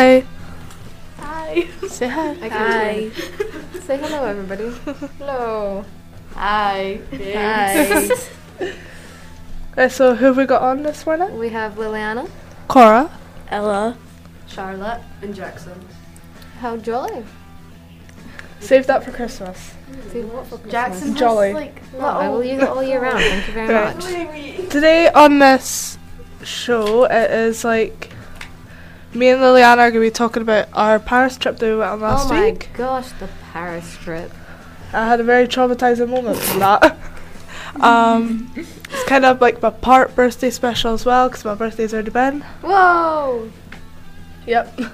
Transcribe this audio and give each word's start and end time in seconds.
Hi. 0.00 0.24
Hi. 1.18 1.66
Say 1.88 2.08
hi. 2.08 2.30
I 2.40 2.48
Hi. 2.48 3.10
Say 3.80 3.98
hello, 3.98 4.24
everybody. 4.24 4.70
hello. 5.18 5.84
Hi. 6.34 7.00
Hi. 7.12 8.08
Okay, 9.72 9.88
so 9.90 10.14
who 10.14 10.24
have 10.26 10.36
we 10.38 10.46
got 10.46 10.62
on 10.62 10.82
this 10.84 11.04
morning? 11.04 11.38
we 11.38 11.50
have 11.50 11.74
Liliana. 11.74 12.28
Cora. 12.66 13.10
Ella. 13.50 13.96
Charlotte 14.48 15.02
and 15.20 15.34
Jackson. 15.34 15.78
How 16.60 16.78
jolly. 16.78 17.22
Save 18.60 18.86
that 18.86 19.04
for 19.04 19.12
Christmas. 19.12 19.74
See 20.12 20.22
what 20.22 20.46
for 20.46 20.56
Christmas? 20.56 20.72
Jackson 20.72 21.14
Jolly. 21.14 21.52
like 21.52 21.92
No, 21.92 22.06
I 22.06 22.28
will 22.30 22.42
use 22.42 22.62
it 22.62 22.68
all 22.68 22.82
year 22.82 23.00
round. 23.02 23.18
Thank 23.20 23.46
you 23.48 23.52
very 23.52 23.72
Right. 23.74 23.94
much. 23.94 24.70
Today 24.70 25.08
on 25.10 25.38
this 25.40 25.98
show, 26.42 27.04
it 27.04 27.30
is 27.30 27.64
like 27.64 28.10
me 29.14 29.28
and 29.28 29.40
Liliana 29.40 29.78
are 29.78 29.90
going 29.90 29.94
to 29.94 30.00
be 30.00 30.10
talking 30.10 30.42
about 30.42 30.68
our 30.72 30.98
Paris 30.98 31.36
trip 31.36 31.58
that 31.58 31.66
we 31.66 31.76
went 31.76 31.90
on 31.90 32.00
last 32.00 32.30
week. 32.30 32.32
oh 32.32 32.40
my 32.40 32.50
week. 32.50 32.70
gosh, 32.74 33.12
the 33.12 33.28
Paris 33.52 33.96
trip. 33.98 34.30
I 34.92 35.06
had 35.06 35.20
a 35.20 35.24
very 35.24 35.46
traumatizing 35.46 36.08
moment 36.08 36.38
from 36.38 36.60
that. 36.60 36.96
um, 37.80 38.52
it's 38.56 39.04
kind 39.04 39.24
of 39.24 39.40
like 39.40 39.62
my 39.62 39.70
part 39.70 40.14
birthday 40.16 40.50
special 40.50 40.92
as 40.94 41.04
well 41.04 41.28
because 41.28 41.44
my 41.44 41.54
birthday's 41.54 41.92
already 41.92 42.10
been. 42.10 42.40
Whoa! 42.62 43.50
Yep. 44.46 44.80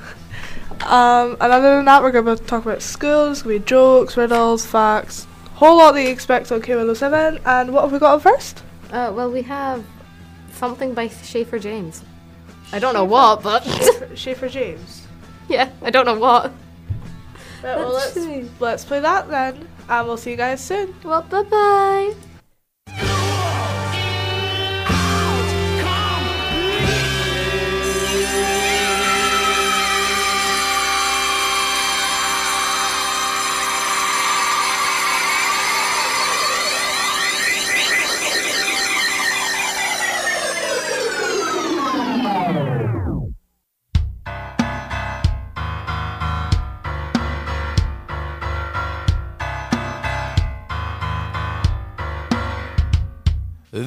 Um, 0.83 1.39
and 1.41 1.53
other 1.53 1.77
than 1.77 1.87
that, 1.87 2.03
we're 2.03 2.13
going 2.13 2.37
to 2.37 2.37
talk 2.45 2.65
about 2.65 2.83
school. 2.83 3.25
There's 3.25 3.43
going 3.43 3.57
to 3.57 3.61
be 3.61 3.67
jokes, 3.67 4.17
riddles, 4.17 4.67
facts, 4.67 5.27
whole 5.55 5.79
lot 5.79 5.93
that 5.93 6.03
you 6.03 6.11
expect 6.11 6.53
on 6.53 6.61
K107. 6.61 7.41
And 7.47 7.73
what 7.73 7.83
have 7.83 7.93
we 7.93 7.99
got 7.99 8.15
on 8.15 8.21
first? 8.21 8.63
Uh, 8.91 9.11
well, 9.15 9.31
we 9.31 9.43
have 9.43 9.85
something 10.53 10.93
by 10.93 11.09
Schaefer 11.09 11.59
James. 11.59 12.03
I 12.73 12.79
don't 12.79 12.95
know 12.95 13.05
what, 13.05 13.43
but 13.43 13.61
Schaefer 14.15 14.49
James. 14.49 15.07
yeah, 15.49 15.71
I 15.83 15.91
don't 15.91 16.05
know 16.07 16.19
what. 16.19 16.53
Right, 17.63 17.77
well, 17.79 17.93
Let's 17.93 18.15
let's, 18.17 18.27
see. 18.27 18.51
let's 18.61 18.85
play 18.85 19.01
that 19.01 19.29
then. 19.29 19.69
And 19.89 20.07
we'll 20.09 20.17
see 20.17 20.33
you 20.33 20.37
guys 20.37 20.61
soon. 20.61 20.95
Well, 21.05 21.23
bye 21.23 21.43
bye. 21.45 22.15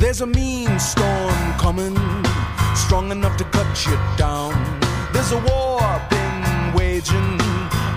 There's 0.10 0.22
a 0.22 0.26
mean 0.26 0.80
storm 0.80 1.54
coming, 1.60 1.96
strong 2.74 3.12
enough 3.12 3.38
to 3.38 3.44
cut 3.44 3.86
you 3.86 3.96
down. 4.18 4.54
There's 5.14 5.32
a 5.32 5.38
war 5.38 6.02
been 6.10 6.74
waging, 6.74 7.38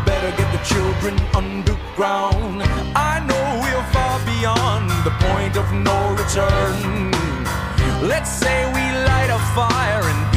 better 0.04 0.30
get 0.36 0.52
the 0.52 0.62
children 0.62 1.18
underground. 1.34 2.64
I 2.94 3.24
know 3.24 3.44
we're 3.62 3.86
far 3.96 4.20
beyond 4.26 4.90
the 5.06 5.14
point 5.24 5.56
of 5.56 5.72
no 5.72 5.96
return. 6.12 7.12
Let's 8.06 8.30
say 8.30 8.66
we 8.74 8.84
light 9.08 9.30
a 9.32 9.40
fire 9.56 10.02
and 10.04 10.31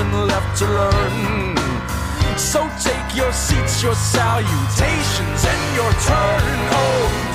lesson 0.00 0.26
left 0.26 0.58
to 0.58 0.66
learn. 0.66 1.56
So 2.38 2.68
take 2.82 3.16
your 3.16 3.32
seats, 3.32 3.82
your 3.82 3.94
salutations, 3.94 5.44
and 5.44 5.76
your 5.76 5.92
turn. 5.92 6.58
Oh, 6.72 7.29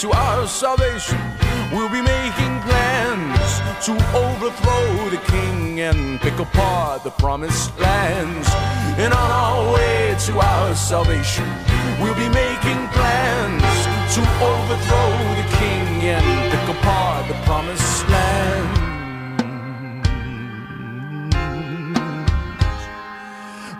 to 0.00 0.10
our 0.12 0.46
salvation. 0.46 1.18
We'll 1.70 1.90
be 1.90 2.00
making 2.00 2.60
plans 2.62 3.60
to 3.84 3.92
overthrow 4.16 5.10
the 5.10 5.20
king 5.26 5.80
and 5.80 6.18
pick 6.22 6.38
apart 6.38 7.04
the 7.04 7.10
promised 7.10 7.78
lands. 7.78 8.48
And 8.96 9.12
on 9.12 9.30
our 9.30 9.74
way 9.74 10.16
to 10.26 10.40
our 10.40 10.74
salvation, 10.74 11.44
we'll 12.00 12.14
be 12.14 12.30
making 12.30 12.80
plans 12.96 13.62
to 14.14 14.20
overthrow 14.40 15.12
the 15.36 15.46
king 15.60 15.88
and 16.16 16.50
pick 16.50 16.66
apart 16.76 17.28
the 17.28 17.34
promised 17.44 18.08
land. 18.08 18.76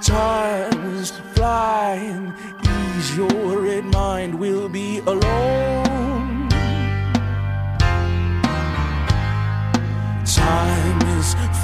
Time's 0.03 1.13
flying, 1.33 2.35
ease 2.63 3.17
your 3.17 3.29
worried 3.29 3.87
mind, 3.87 4.39
we'll 4.39 4.69
be 4.69 4.99
alone. 4.99 5.60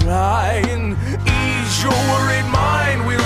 Is 0.06 0.96
ease 1.26 1.82
your 1.82 1.90
worried 1.90 2.46
mind, 2.52 3.06
we'll 3.06 3.25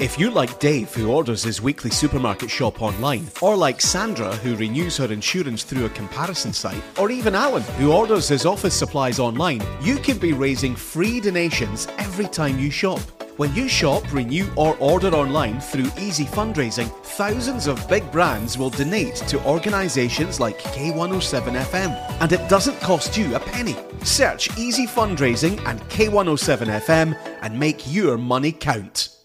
If 0.00 0.18
you're 0.18 0.30
like 0.30 0.58
Dave, 0.58 0.94
who 0.94 1.12
orders 1.12 1.42
his 1.42 1.60
weekly 1.60 1.90
supermarket 1.90 2.48
shop 2.50 2.80
online, 2.80 3.30
or 3.42 3.54
like 3.54 3.82
Sandra, 3.82 4.34
who 4.36 4.56
renews 4.56 4.96
her 4.96 5.12
insurance 5.12 5.62
through 5.62 5.84
a 5.84 5.90
comparison 5.90 6.54
site, 6.54 6.82
or 6.98 7.10
even 7.10 7.34
Alan, 7.34 7.62
who 7.76 7.92
orders 7.92 8.26
his 8.26 8.46
office 8.46 8.72
supplies 8.72 9.18
online, 9.18 9.62
you 9.82 9.98
can 9.98 10.16
be 10.16 10.32
raising 10.32 10.74
free 10.74 11.20
donations 11.20 11.86
every 11.98 12.24
time 12.24 12.58
you 12.58 12.70
shop. 12.70 13.00
When 13.36 13.54
you 13.54 13.68
shop, 13.68 14.10
renew, 14.10 14.50
or 14.56 14.74
order 14.78 15.10
online 15.10 15.60
through 15.60 15.90
Easy 15.98 16.24
Fundraising, 16.24 16.90
thousands 17.04 17.66
of 17.66 17.86
big 17.86 18.10
brands 18.10 18.56
will 18.56 18.70
donate 18.70 19.16
to 19.28 19.44
organisations 19.44 20.40
like 20.40 20.58
K107 20.60 21.62
FM, 21.64 22.20
and 22.22 22.32
it 22.32 22.48
doesn't 22.48 22.80
cost 22.80 23.18
you 23.18 23.34
a 23.34 23.40
penny. 23.40 23.76
Search 24.02 24.48
Easy 24.56 24.86
Fundraising 24.86 25.62
and 25.66 25.78
K107 25.90 26.80
FM 26.86 27.18
and 27.42 27.60
make 27.60 27.92
your 27.92 28.16
money 28.16 28.50
count. 28.50 29.19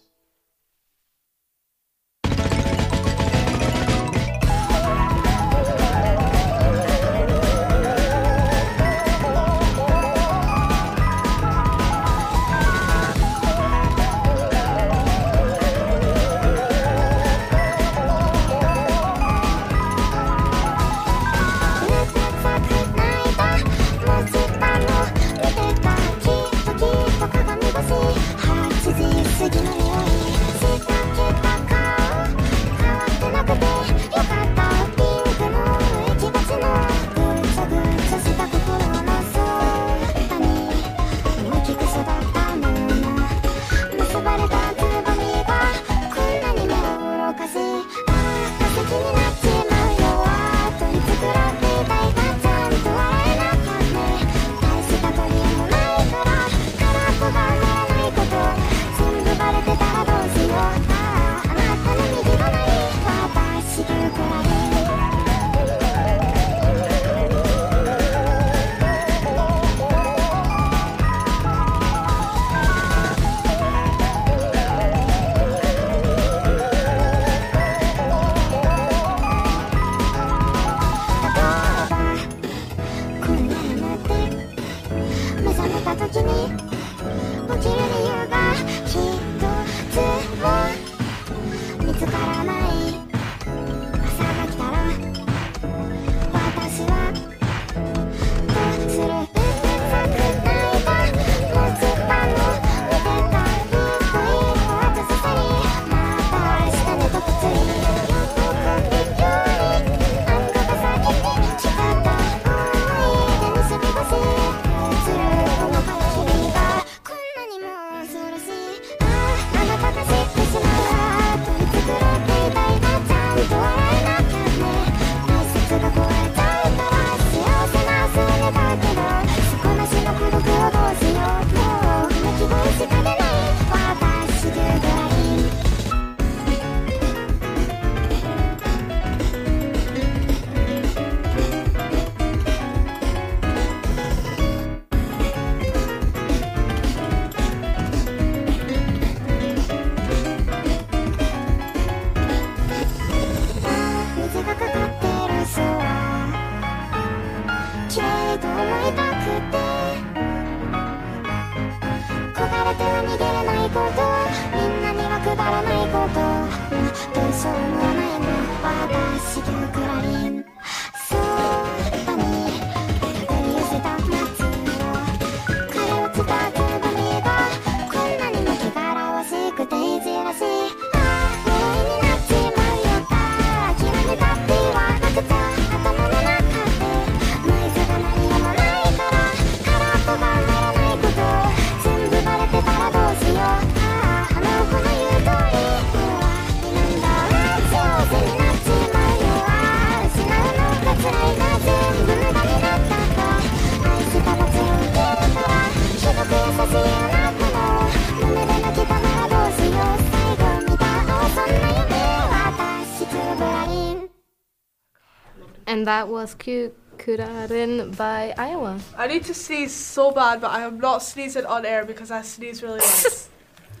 That 215.96 216.08
was 216.08 216.34
Ku 216.34 216.72
Kurarin 216.98 217.96
by 217.96 218.34
Iowa. 218.36 218.78
I 218.98 219.06
need 219.06 219.24
to 219.24 219.34
sneeze 219.34 219.72
so 219.72 220.10
bad, 220.10 220.42
but 220.42 220.50
I 220.50 220.60
am 220.60 220.78
not 220.78 221.02
sneezing 221.02 221.46
on 221.46 221.64
air 221.64 221.86
because 221.86 222.10
I 222.10 222.20
sneeze 222.20 222.62
really. 222.62 222.82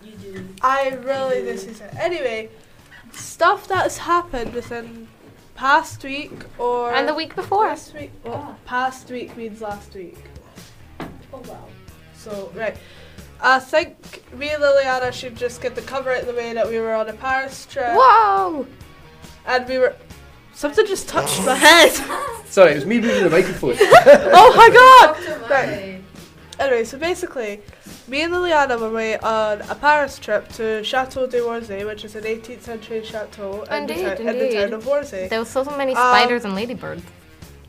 You 0.02 0.12
do. 0.12 0.48
I 0.62 0.80
really 1.12 1.42
do 1.42 1.58
sneeze. 1.58 1.82
Anyway, 2.08 2.48
stuff 3.12 3.68
that 3.68 3.82
has 3.82 3.98
happened 3.98 4.54
within 4.54 5.08
past 5.54 6.04
week 6.04 6.32
or 6.56 6.90
And 6.94 7.06
the 7.06 7.14
week 7.14 7.36
before. 7.36 7.68
Past 7.68 7.92
week. 7.92 8.12
Well, 8.24 8.46
ah. 8.48 8.54
past 8.64 9.10
week 9.10 9.36
means 9.36 9.60
last 9.60 9.94
week. 9.94 10.16
Oh 11.34 11.42
wow. 11.50 11.66
So 12.14 12.50
right. 12.54 12.78
I 13.42 13.58
think 13.58 14.24
me 14.32 14.48
and 14.48 14.62
Liliana 14.62 15.12
should 15.12 15.36
just 15.36 15.60
get 15.60 15.74
the 15.74 15.82
cover 15.82 16.10
out 16.14 16.22
of 16.22 16.28
the 16.28 16.32
way 16.32 16.54
that 16.54 16.66
we 16.66 16.78
were 16.78 16.94
on 16.94 17.10
a 17.10 17.12
Paris 17.12 17.66
trip 17.66 17.92
Whoa! 17.92 18.66
and 19.44 19.68
we 19.68 19.76
were. 19.76 19.94
Something 20.56 20.86
just 20.86 21.06
touched 21.06 21.44
my 21.44 21.54
head. 21.54 21.92
Sorry, 22.46 22.72
it 22.72 22.76
was 22.76 22.86
me 22.86 22.98
moving 22.98 23.24
the 23.24 23.28
microphone. 23.28 23.74
oh 23.78 24.54
my 24.56 24.70
god! 24.70 25.50
Right. 25.50 26.00
Anyway, 26.58 26.84
so 26.84 26.96
basically, 26.96 27.60
me 28.08 28.22
and 28.22 28.32
Liliana 28.32 28.80
were 28.80 28.86
away 28.86 29.18
on 29.18 29.60
a 29.68 29.74
Paris 29.74 30.18
trip 30.18 30.48
to 30.54 30.82
Chateau 30.82 31.26
de 31.26 31.40
Warsy, 31.40 31.84
which 31.84 32.06
is 32.06 32.14
an 32.16 32.24
18th 32.24 32.62
century 32.62 33.04
chateau 33.04 33.64
in, 33.64 33.86
the, 33.86 33.92
Indeed, 33.92 34.16
town, 34.16 34.28
in 34.28 34.38
the 34.38 34.52
town 34.54 34.72
of 34.72 34.84
Warsy. 34.84 35.28
There 35.28 35.40
were 35.40 35.44
so 35.44 35.62
many 35.76 35.92
Um, 35.92 35.98
spiders 35.98 36.46
and 36.46 36.54
ladybirds. 36.54 37.02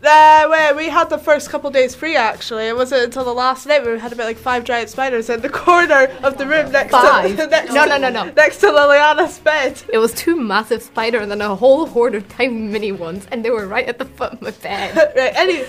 Uh, 0.04 0.48
wait, 0.52 0.76
we 0.76 0.90
had 0.90 1.10
the 1.10 1.18
first 1.18 1.50
couple 1.50 1.70
days 1.72 1.96
free 1.96 2.16
actually. 2.16 2.68
It 2.68 2.76
wasn't 2.76 3.04
until 3.06 3.26
the 3.26 3.34
last 3.34 3.66
night 3.66 3.84
where 3.84 3.94
we 3.94 4.00
had 4.00 4.14
about 4.14 4.26
like 4.28 4.38
five 4.38 4.64
giant 4.64 4.90
spiders 4.90 5.30
in 5.30 5.42
the 5.42 5.50
corner 5.66 6.04
of 6.24 6.38
the 6.38 6.46
room 6.46 6.72
next 6.72 6.92
Five? 6.92 7.36
to 7.36 7.48
next 7.50 7.74
No, 7.74 7.86
no, 7.86 7.98
no, 7.98 8.10
no. 8.10 8.26
next 8.32 8.58
to 8.60 8.68
Liliana's 8.68 9.40
bed. 9.40 9.82
It 9.92 9.98
was 9.98 10.14
two 10.14 10.36
massive 10.40 10.84
spiders 10.84 11.24
and 11.24 11.32
then 11.32 11.42
a 11.42 11.56
whole 11.56 11.88
horde 11.88 12.14
of 12.14 12.28
tiny 12.30 12.54
mini 12.54 12.92
ones, 12.92 13.28
and 13.32 13.44
they 13.44 13.50
were 13.50 13.68
right 13.68 13.88
at 13.88 13.98
the 13.98 14.06
foot 14.06 14.34
of 14.34 14.42
my 14.42 14.52
bed. 14.52 14.96
right, 15.16 15.36
anyway. 15.36 15.68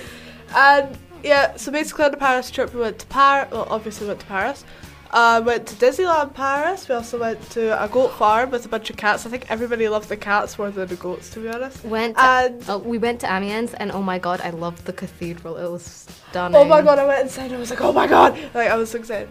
And 0.54 0.98
yeah, 1.24 1.56
so 1.56 1.72
basically 1.72 2.04
on 2.04 2.10
the 2.10 2.16
Paris 2.18 2.50
trip 2.50 2.74
we 2.74 2.80
went 2.80 2.98
to 2.98 3.06
Paris, 3.06 3.50
well 3.50 3.66
obviously 3.70 4.06
went 4.06 4.20
to 4.20 4.26
Paris. 4.26 4.62
Uh, 5.10 5.42
went 5.44 5.66
to 5.66 5.74
Disneyland 5.76 6.34
Paris. 6.34 6.86
We 6.88 6.94
also 6.94 7.18
went 7.18 7.40
to 7.50 7.82
a 7.82 7.88
goat 7.88 8.12
farm 8.12 8.50
with 8.50 8.66
a 8.66 8.68
bunch 8.68 8.90
of 8.90 8.96
cats. 8.96 9.24
I 9.24 9.30
think 9.30 9.50
everybody 9.50 9.88
loved 9.88 10.10
the 10.10 10.18
cats 10.18 10.58
more 10.58 10.70
than 10.70 10.86
the 10.86 10.96
goats, 10.96 11.30
to 11.30 11.40
be 11.40 11.48
honest. 11.48 11.82
Went 11.84 12.16
to, 12.16 12.22
And 12.22 12.64
oh, 12.68 12.78
we 12.78 12.98
went 12.98 13.20
to 13.20 13.26
Amiens, 13.32 13.72
and 13.74 13.90
oh 13.90 14.02
my 14.02 14.18
god, 14.18 14.42
I 14.42 14.50
loved 14.50 14.84
the 14.84 14.92
cathedral. 14.92 15.56
It 15.56 15.70
was 15.70 15.82
stunning. 16.28 16.56
oh 16.56 16.64
my 16.66 16.82
god, 16.82 16.98
I 16.98 17.06
went 17.06 17.22
inside. 17.22 17.46
and 17.46 17.54
I 17.54 17.58
was 17.58 17.70
like, 17.70 17.80
oh 17.80 17.92
my 17.92 18.06
god, 18.06 18.38
like 18.54 18.68
I 18.68 18.76
was 18.76 18.90
so 18.90 18.98
excited. 18.98 19.30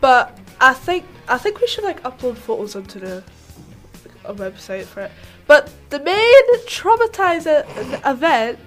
But 0.00 0.36
I 0.60 0.74
think 0.74 1.04
I 1.28 1.38
think 1.38 1.60
we 1.60 1.66
should 1.68 1.84
like 1.84 2.02
upload 2.02 2.36
photos 2.36 2.74
onto 2.74 2.98
the 2.98 3.22
a 4.24 4.34
website 4.34 4.84
for 4.84 5.02
it. 5.02 5.12
But 5.46 5.70
the 5.90 6.00
main 6.00 6.44
traumatizing 6.66 7.64
event 8.10 8.58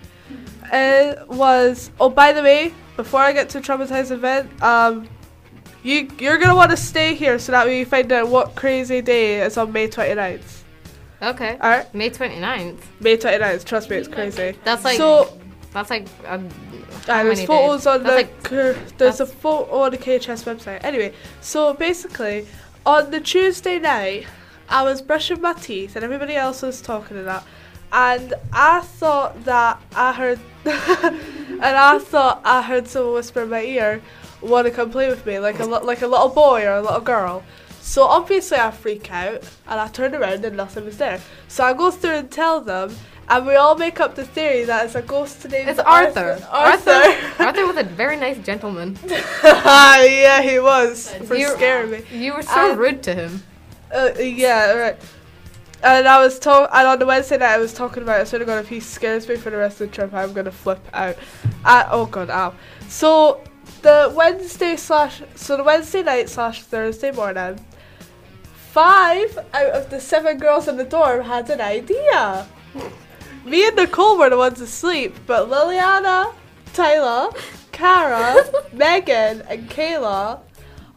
uh, 0.72 1.25
was 1.27 1.92
oh 2.00 2.10
by 2.10 2.32
the 2.32 2.42
way, 2.42 2.74
before 2.96 3.20
I 3.20 3.34
get 3.34 3.50
to 3.50 3.60
traumatizing 3.60 4.12
event, 4.12 4.63
um, 4.63 5.08
you 5.88 6.10
you're 6.20 6.38
gonna 6.38 6.56
want 6.56 6.72
to 6.72 6.77
stay 6.77 7.15
here 7.15 7.39
so 7.39 7.51
that 7.53 7.65
we 7.65 7.84
find 7.84 8.12
out 8.12 8.27
what 8.27 8.56
crazy 8.56 9.01
day 9.01 9.41
is 9.41 9.58
on 9.58 9.72
May 9.72 9.88
29th. 9.88 10.62
Okay. 11.22 11.53
Alright, 11.53 11.94
May 11.96 12.10
29th. 12.10 12.79
May 13.00 13.17
29th. 13.17 13.63
Trust 13.65 13.89
me, 13.89 13.98
it's 13.98 14.08
crazy. 14.08 14.56
That's 14.63 14.84
like 14.84 14.98
so 14.98 15.38
that's 15.74 15.89
like 15.89 16.08
um, 16.25 16.48
Uh, 17.08 17.13
how 17.13 17.24
there's 17.24 17.38
many 17.38 17.48
photos 17.48 17.82
days? 17.82 17.88
on 17.88 18.03
the 18.03 18.12
like 18.12 18.50
there's 18.98 19.20
a 19.20 19.25
photo 19.25 19.72
on 19.82 19.91
the 19.91 19.98
KHS 19.98 20.44
website. 20.44 20.84
Anyway, 20.84 21.13
so 21.41 21.74
basically 21.74 22.46
on 22.86 23.10
the 23.12 23.20
Tuesday 23.20 23.79
night, 23.79 24.27
I 24.70 24.84
was 24.84 25.01
brushing 25.01 25.41
my 25.41 25.53
teeth 25.53 25.96
and 25.96 26.03
everybody 26.03 26.36
else 26.36 26.62
was 26.62 26.82
talking 26.82 27.17
and 27.17 27.27
that, 27.27 27.44
and 27.91 28.34
I 28.51 28.82
thought 28.82 29.44
that 29.46 29.82
I 29.96 30.12
heard, 30.13 30.39
and 30.65 31.63
I 31.63 32.00
thought 32.00 32.41
I 32.44 32.62
heard 32.62 32.88
someone 32.88 33.13
whisper 33.15 33.44
in 33.44 33.50
my 33.50 33.63
ear, 33.63 34.01
"Want 34.41 34.65
to 34.67 34.72
come 34.72 34.91
play 34.91 35.10
with 35.10 35.25
me?" 35.25 35.39
Like 35.39 35.60
a 35.60 35.65
like 35.65 36.01
a 36.01 36.08
little 36.08 36.29
boy 36.29 36.65
or 36.65 36.75
a 36.77 36.82
little 36.82 37.01
girl. 37.01 37.44
So 37.82 38.03
obviously 38.03 38.58
I 38.58 38.72
freak 38.72 39.10
out 39.12 39.44
and 39.67 39.79
I 39.79 39.88
turn 39.88 40.13
around 40.13 40.44
and 40.44 40.58
nothing 40.58 40.84
was 40.86 40.98
there. 40.98 41.20
So 41.48 41.63
I 41.63 41.72
go 41.74 41.89
through 41.91 42.15
and 42.15 42.29
tell 42.32 42.60
them. 42.62 42.96
And 43.29 43.46
we 43.46 43.56
all 43.56 43.75
make 43.75 44.00
up 44.00 44.15
the 44.15 44.24
theory 44.24 44.63
that 44.63 44.86
it's 44.86 44.96
a 44.96 45.01
ghost 45.01 45.46
named 45.50 45.67
it's 45.67 45.79
Arthur. 45.79 46.39
Arthur. 46.50 46.91
Arthur. 46.91 47.44
Arthur 47.44 47.65
was 47.72 47.75
a 47.75 47.84
very 47.84 48.15
nice 48.15 48.38
gentleman. 48.38 48.98
yeah, 49.44 50.41
he 50.41 50.60
was 50.60 51.13
for 51.25 51.36
You- 51.36 51.50
scaring 51.50 51.91
me. 51.91 52.03
You 52.12 52.34
were 52.36 52.41
so 52.41 52.72
Uh, 52.72 52.75
rude 52.75 53.03
to 53.03 53.13
him. 53.13 53.44
Uh, 53.94 54.12
yeah, 54.17 54.72
right. 54.74 54.98
And 55.84 56.08
I 56.08 56.20
was 56.24 56.39
told, 56.39 56.70
and 56.74 56.88
on 56.88 57.00
the 57.00 57.06
Wednesday 57.06 57.38
night, 57.38 57.51
I 57.51 57.58
was 57.58 57.74
talking 57.74 58.01
about. 58.03 58.20
I 58.20 58.24
sort 58.24 58.41
of 58.41 58.48
God, 58.48 58.60
if 58.60 58.67
he 58.70 58.79
scares 58.79 59.27
me 59.27 59.36
for 59.36 59.50
the 59.50 59.58
rest 59.58 59.79
of 59.82 59.89
the 59.89 59.96
trip, 59.96 60.13
I'm 60.13 60.34
gonna 60.34 60.51
flip 60.51 60.79
out. 60.94 61.15
Uh, 61.65 61.88
oh 61.91 62.06
God, 62.06 62.29
ow. 62.29 62.53
So 62.88 63.41
the 63.82 64.12
Wednesday 64.16 64.76
slash, 64.76 65.22
so 65.36 65.58
the 65.58 65.64
Wednesday 65.64 66.04
night 66.04 66.30
slash 66.30 66.64
Thursday 66.64 67.12
morning, 67.12 67.60
five 68.72 69.38
out 69.54 69.72
of 69.72 69.90
the 69.90 70.00
seven 70.00 70.38
girls 70.38 70.68
in 70.68 70.78
the 70.78 70.84
dorm 70.84 71.24
had 71.24 71.50
an 71.50 71.62
idea. 71.62 72.48
Me 73.46 73.68
and 73.68 73.76
Nicole 73.76 74.18
were 74.18 74.30
the 74.30 74.38
ones 74.38 74.60
asleep, 74.60 75.16
but 75.26 75.50
Liliana, 75.50 76.34
Tyler, 76.74 77.30
Cara, 77.72 78.44
Megan, 78.74 79.42
and 79.50 79.70
Kayla 79.70 80.40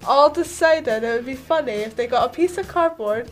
all 0.06 0.30
decided 0.30 1.04
it 1.04 1.14
would 1.14 1.26
be 1.26 1.34
funny 1.34 1.72
if 1.72 1.94
they 1.94 2.06
got 2.06 2.26
a 2.28 2.32
piece 2.32 2.58
of 2.58 2.66
cardboard, 2.66 3.30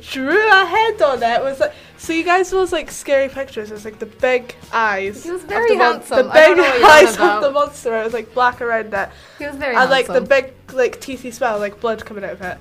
drew 0.00 0.50
a 0.50 0.64
head 0.66 1.02
on 1.02 1.22
it. 1.22 1.42
Was 1.42 1.60
like 1.60 1.72
so 1.96 2.12
you 2.12 2.24
guys 2.24 2.52
was 2.52 2.72
like 2.72 2.90
scary 2.90 3.28
pictures. 3.28 3.70
It 3.70 3.74
was 3.74 3.84
like 3.84 3.98
the 3.98 4.06
big 4.06 4.54
eyes. 4.72 5.24
He 5.24 5.30
was 5.30 5.42
very 5.42 5.68
the 5.70 5.74
mon- 5.76 5.92
handsome. 5.94 6.26
The 6.28 6.32
I 6.32 6.46
don't 6.46 6.56
big 6.56 6.64
know 6.64 6.70
what 6.70 6.80
you're 6.80 6.90
eyes 7.08 7.18
of 7.18 7.42
the 7.42 7.50
monster. 7.50 8.00
It 8.00 8.04
was 8.04 8.12
like 8.12 8.34
black 8.34 8.60
around 8.60 8.92
it, 8.94 9.08
He 9.38 9.46
was 9.46 9.56
very 9.56 9.74
and 9.76 9.90
like 9.90 10.06
the 10.06 10.14
handsome. 10.14 10.28
big 10.28 10.72
like 10.72 11.00
teethy 11.00 11.32
smell, 11.32 11.58
like 11.58 11.80
blood 11.80 12.04
coming 12.04 12.24
out 12.24 12.32
of 12.32 12.42
it. 12.42 12.58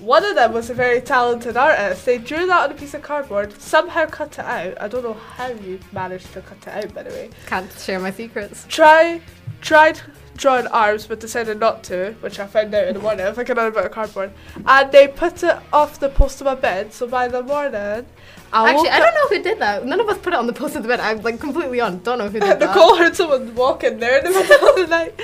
One 0.00 0.24
of 0.24 0.34
them 0.34 0.52
was 0.52 0.70
a 0.70 0.74
very 0.74 1.00
talented 1.00 1.56
artist. 1.56 2.04
They 2.04 2.18
drew 2.18 2.46
that 2.46 2.64
on 2.64 2.70
a 2.72 2.74
piece 2.74 2.94
of 2.94 3.02
cardboard, 3.02 3.60
somehow 3.60 4.06
cut 4.06 4.32
it 4.32 4.44
out. 4.44 4.80
I 4.82 4.88
don't 4.88 5.04
know 5.04 5.12
how 5.14 5.48
you 5.48 5.78
managed 5.92 6.32
to 6.32 6.40
cut 6.40 6.58
it 6.66 6.84
out, 6.86 6.92
by 6.94 7.04
the 7.04 7.10
way 7.10 7.30
Can't 7.46 7.70
share 7.78 8.00
my 8.00 8.10
secrets. 8.10 8.66
try 8.68 9.20
tried 9.60 10.00
drawing 10.36 10.66
arms 10.68 11.06
but 11.06 11.20
decided 11.20 11.60
not 11.60 11.82
to, 11.84 12.12
which 12.20 12.38
I 12.40 12.46
found 12.46 12.74
out 12.74 12.88
in 12.88 12.94
the 12.94 13.00
morning. 13.00 13.26
I 13.26 13.32
think 13.32 13.48
another 13.48 13.70
bit 13.70 13.84
of 13.86 13.92
cardboard. 13.92 14.32
And 14.66 14.90
they 14.92 15.08
put 15.08 15.42
it 15.42 15.56
off 15.72 16.00
the 16.00 16.08
post 16.08 16.40
of 16.40 16.46
my 16.46 16.54
bed, 16.54 16.92
so 16.92 17.06
by 17.06 17.28
the 17.28 17.42
morning 17.42 18.06
I 18.52 18.70
Actually, 18.70 18.90
I 18.90 18.98
don't 19.00 19.14
know 19.14 19.36
who 19.36 19.42
did 19.42 19.58
that. 19.58 19.84
None 19.84 19.98
of 20.00 20.08
us 20.08 20.18
put 20.18 20.32
it 20.32 20.36
on 20.38 20.46
the 20.46 20.52
post 20.52 20.76
of 20.76 20.82
the 20.82 20.88
bed. 20.88 21.00
I'm 21.00 21.22
like 21.22 21.40
completely 21.40 21.80
on. 21.80 22.00
Don't 22.02 22.18
know 22.18 22.28
who 22.28 22.38
did 22.38 22.42
that. 22.60 22.60
Nicole 22.60 22.96
heard 22.96 23.16
someone 23.16 23.54
walking 23.54 23.98
there 23.98 24.18
in 24.18 24.24
the 24.24 24.30
middle 24.30 24.68
of 24.68 24.76
the 24.76 24.86
night. 24.86 25.20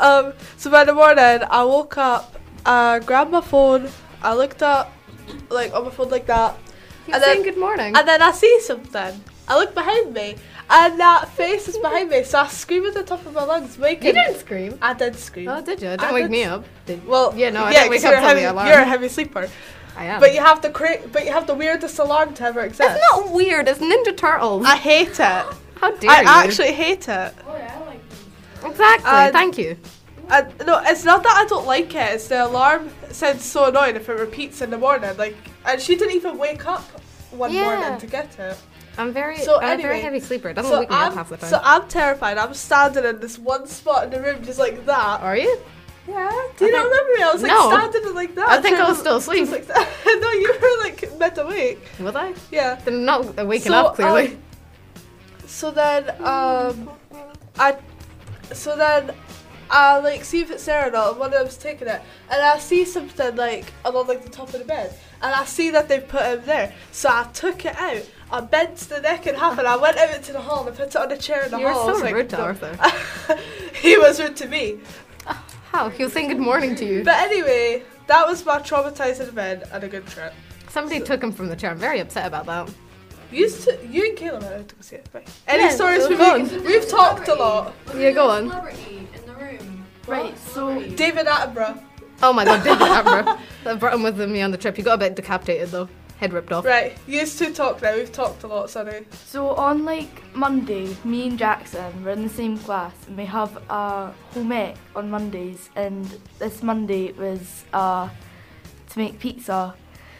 Um, 0.00 0.32
so 0.56 0.70
by 0.70 0.84
the 0.84 0.92
morning, 0.94 1.40
I 1.50 1.64
woke 1.64 1.98
up, 1.98 2.36
I 2.64 3.00
grabbed 3.00 3.30
my 3.32 3.40
phone, 3.40 3.88
I 4.22 4.34
looked 4.34 4.62
up, 4.62 4.92
like 5.50 5.72
on 5.74 5.84
my 5.84 5.90
phone 5.90 6.08
like 6.10 6.26
that, 6.26 6.56
He 7.06 7.12
was 7.12 7.16
and 7.16 7.22
then- 7.22 7.32
saying 7.36 7.42
good 7.44 7.58
morning. 7.58 7.96
and 7.96 8.06
then 8.06 8.22
I 8.22 8.30
see 8.32 8.60
something. 8.60 9.22
I 9.48 9.56
look 9.58 9.74
behind 9.74 10.12
me, 10.12 10.36
and 10.70 11.00
that 11.00 11.28
face 11.30 11.68
is 11.68 11.78
behind 11.78 12.10
me, 12.10 12.22
so 12.24 12.40
I 12.40 12.48
scream 12.48 12.84
at 12.86 12.94
the 12.94 13.02
top 13.02 13.24
of 13.26 13.32
my 13.34 13.44
lungs, 13.44 13.78
waking. 13.78 14.06
you 14.08 14.12
didn't 14.12 14.38
scream. 14.38 14.78
I 14.82 14.92
did 14.94 15.16
scream. 15.16 15.48
Oh, 15.48 15.60
did 15.62 15.80
you? 15.80 15.88
Don't 15.88 16.02
I 16.02 16.12
wake 16.12 16.24
did 16.24 16.30
me 16.30 16.44
up. 16.44 16.64
Did 16.86 17.06
Well, 17.06 17.32
yeah, 17.36 17.50
no, 17.50 17.64
I 17.64 17.70
yeah, 17.70 17.78
didn't 17.80 17.90
wake 17.90 18.04
up 18.04 18.14
a 18.14 18.20
till 18.20 18.34
the 18.34 18.44
alarm. 18.52 18.68
you're 18.68 18.78
a 18.78 18.84
heavy 18.84 19.08
sleeper. 19.08 19.48
I 19.96 20.04
am. 20.04 20.20
But 20.20 20.32
you 20.34 20.40
have 20.40 20.62
the 20.62 20.70
cra- 20.70 21.00
but 21.12 21.24
you 21.24 21.32
have 21.32 21.46
the 21.46 21.54
weirdest 21.54 21.98
alarm 21.98 22.34
to 22.34 22.44
ever 22.44 22.60
exist. 22.60 22.88
it's 22.96 23.00
not 23.12 23.32
weird. 23.32 23.66
It's 23.66 23.80
Ninja 23.80 24.16
Turtles. 24.16 24.64
I 24.66 24.76
hate 24.76 25.18
it. 25.18 25.18
How 25.80 25.90
dare 25.96 26.10
I 26.10 26.20
you? 26.22 26.28
I 26.28 26.44
actually 26.44 26.72
hate 26.72 27.08
it. 27.08 27.34
Oh 27.48 27.56
yeah, 27.56 27.78
I 27.80 27.86
like. 27.86 28.08
Them. 28.60 28.70
Exactly. 28.70 29.10
Uh, 29.10 29.30
Thank 29.32 29.58
you. 29.58 29.76
I, 30.30 30.42
no, 30.66 30.80
it's 30.84 31.04
not 31.04 31.22
that 31.22 31.34
I 31.36 31.46
don't 31.48 31.66
like 31.66 31.94
it. 31.94 32.14
It's 32.14 32.28
the 32.28 32.44
alarm 32.46 32.90
sounds 33.10 33.44
so 33.44 33.64
annoying 33.70 33.96
if 33.96 34.08
it 34.08 34.12
repeats 34.12 34.60
in 34.60 34.68
the 34.70 34.76
morning. 34.78 35.16
Like, 35.16 35.36
and 35.64 35.80
she 35.80 35.96
didn't 35.96 36.14
even 36.14 36.36
wake 36.36 36.66
up 36.66 36.82
one 37.30 37.52
Yeah. 37.52 37.64
morning 37.80 37.98
to 37.98 38.06
get 38.06 38.38
it. 38.38 38.56
I'm 38.98 39.12
very. 39.12 39.38
So 39.38 39.60
I'm 39.60 39.78
a 39.78 39.82
very 39.82 40.00
heavy 40.00 40.20
sleeper. 40.20 40.52
Doesn't 40.52 40.70
So 40.70 40.80
wake 40.80 40.90
me 40.90 40.96
up 40.96 41.12
I'm, 41.12 41.14
half 41.14 41.28
the 41.30 41.36
time. 41.36 41.50
so 41.50 41.60
I'm 41.62 41.86
terrified. 41.88 42.36
I'm 42.36 42.52
standing 42.54 43.04
in 43.04 43.20
this 43.20 43.38
one 43.38 43.66
spot 43.66 44.04
in 44.04 44.10
the 44.10 44.20
room, 44.20 44.44
just 44.44 44.58
like 44.58 44.84
that. 44.86 45.20
Are 45.22 45.36
you? 45.36 45.58
Yeah. 46.08 46.30
Do 46.56 46.64
you 46.66 46.74
I 46.74 46.78
not 46.78 46.82
think- 46.82 46.92
remember 46.92 47.12
me? 47.16 47.22
I 47.22 47.30
was 47.32 47.42
like 47.42 47.52
No. 47.52 47.70
standing 47.70 48.02
in 48.08 48.14
like 48.14 48.34
that. 48.34 48.48
I 48.48 48.60
think 48.60 48.78
I 48.78 48.88
was 48.88 48.98
still 48.98 49.16
asleep. 49.18 49.50
like 49.50 49.66
that. 49.66 49.88
no, 50.06 50.30
you 50.32 50.48
were 50.60 50.84
like 50.84 51.18
mid 51.18 51.38
awake. 51.38 51.80
Was 52.00 52.16
I? 52.16 52.34
Yeah. 52.50 52.74
Then 52.84 53.04
not 53.04 53.36
waking 53.46 53.72
So, 53.72 53.74
up 53.86 53.94
clearly. 53.94 54.28
um, 54.28 54.42
So 55.46 55.70
then, 55.70 56.10
um, 56.24 56.90
I, 57.58 57.76
so 58.52 58.76
then, 58.76 59.12
I 59.70 59.98
like 59.98 60.24
see 60.24 60.40
if 60.40 60.50
it's 60.50 60.64
there 60.64 60.88
or 60.88 60.90
not. 60.90 61.10
And 61.10 61.20
one 61.20 61.32
of 61.32 61.38
them's 61.40 61.56
taking 61.56 61.88
it, 61.88 62.00
and 62.30 62.42
I 62.42 62.58
see 62.58 62.84
something 62.84 63.36
like 63.36 63.72
along 63.84 64.08
like 64.08 64.24
the 64.24 64.30
top 64.30 64.48
of 64.54 64.58
the 64.60 64.64
bed, 64.64 64.94
and 65.22 65.34
I 65.34 65.44
see 65.44 65.70
that 65.70 65.88
they've 65.88 66.06
put 66.06 66.22
him 66.22 66.42
there. 66.44 66.72
So 66.92 67.08
I 67.10 67.24
took 67.32 67.64
it 67.64 67.76
out. 67.76 68.08
I 68.30 68.40
bent 68.40 68.76
the 68.76 69.00
neck 69.00 69.26
in 69.26 69.34
half, 69.34 69.58
and 69.58 69.66
I 69.66 69.76
went 69.76 69.96
out 69.96 70.14
into 70.14 70.32
the 70.32 70.40
hall 70.40 70.66
and 70.66 70.76
put 70.76 70.88
it 70.88 70.96
on 70.96 71.10
a 71.10 71.16
chair 71.16 71.44
in 71.44 71.50
the 71.50 71.58
You 71.58 71.64
were 71.64 71.72
hall. 71.72 71.82
I 71.82 71.86
so 71.86 71.92
was 71.94 72.02
like, 72.02 72.14
rude 72.14 72.30
to 72.30 72.40
Arthur. 72.40 72.78
he 73.74 73.96
was 73.98 74.20
rude 74.20 74.36
to 74.36 74.46
me. 74.48 74.80
How? 75.70 75.88
He 75.90 76.02
was 76.04 76.12
saying 76.12 76.28
good 76.28 76.38
morning 76.38 76.74
to 76.76 76.84
you. 76.84 77.04
But 77.04 77.16
anyway, 77.20 77.82
that 78.06 78.26
was 78.26 78.44
my 78.44 78.58
traumatizing 78.58 79.28
event 79.28 79.64
and 79.72 79.84
a 79.84 79.88
good 79.88 80.06
trip. 80.06 80.32
Somebody 80.70 81.00
took 81.00 81.22
him 81.22 81.32
from 81.32 81.48
the 81.48 81.56
chair. 81.56 81.70
I'm 81.70 81.78
very 81.78 82.00
upset 82.00 82.26
about 82.26 82.46
that. 82.46 82.70
You 83.30 83.40
used 83.40 83.64
to, 83.64 83.78
you 83.86 84.08
and 84.08 84.16
Caleb 84.16 84.42
went 84.42 84.54
out 84.54 84.68
to 84.68 84.74
go 84.74 84.80
see 84.80 84.96
it. 84.96 85.06
Right. 85.12 85.28
Any 85.46 85.64
Yeah, 85.64 85.68
stories 85.70 86.02
so 86.04 86.08
we 86.08 86.16
go 86.16 86.38
make? 86.38 86.50
on. 86.52 86.64
We've 86.64 86.88
talked 86.88 87.28
a 87.28 87.34
lot. 87.34 87.74
Yeah, 87.94 88.12
go 88.12 88.30
on. 88.30 88.48
Right, 90.08 90.38
so 90.38 90.80
David 90.90 91.26
Attenborough. 91.26 91.82
Oh 92.22 92.32
my 92.32 92.44
god, 92.44 92.64
David 92.64 92.86
Attenborough. 92.86 93.38
That 93.64 93.78
brought 93.78 93.94
him 93.94 94.02
with 94.02 94.18
me 94.18 94.40
on 94.42 94.50
the 94.50 94.56
trip. 94.56 94.76
He 94.76 94.82
got 94.82 94.94
a 94.94 94.98
bit 94.98 95.14
decapitated 95.16 95.70
though. 95.70 95.88
Head 96.18 96.32
ripped 96.32 96.50
off. 96.50 96.64
Right, 96.64 96.96
you 97.06 97.20
used 97.20 97.38
to 97.38 97.52
talk 97.52 97.80
now. 97.80 97.94
We've 97.94 98.10
talked 98.10 98.42
a 98.42 98.48
lot, 98.48 98.70
sorry. 98.70 99.06
so 99.26 99.50
on 99.50 99.84
like 99.84 100.34
Monday, 100.34 100.96
me 101.04 101.28
and 101.28 101.38
Jackson 101.38 102.02
were 102.02 102.10
in 102.10 102.24
the 102.24 102.28
same 102.28 102.58
class 102.58 102.92
and 103.06 103.16
we 103.16 103.24
have 103.26 103.56
a 103.70 104.12
home 104.32 104.50
ec 104.50 104.76
on 104.96 105.10
Mondays 105.10 105.70
and 105.76 106.18
this 106.40 106.62
Monday 106.62 107.12
was 107.12 107.64
uh 107.72 108.08
to 108.90 108.98
make 108.98 109.18
pizza. 109.20 109.74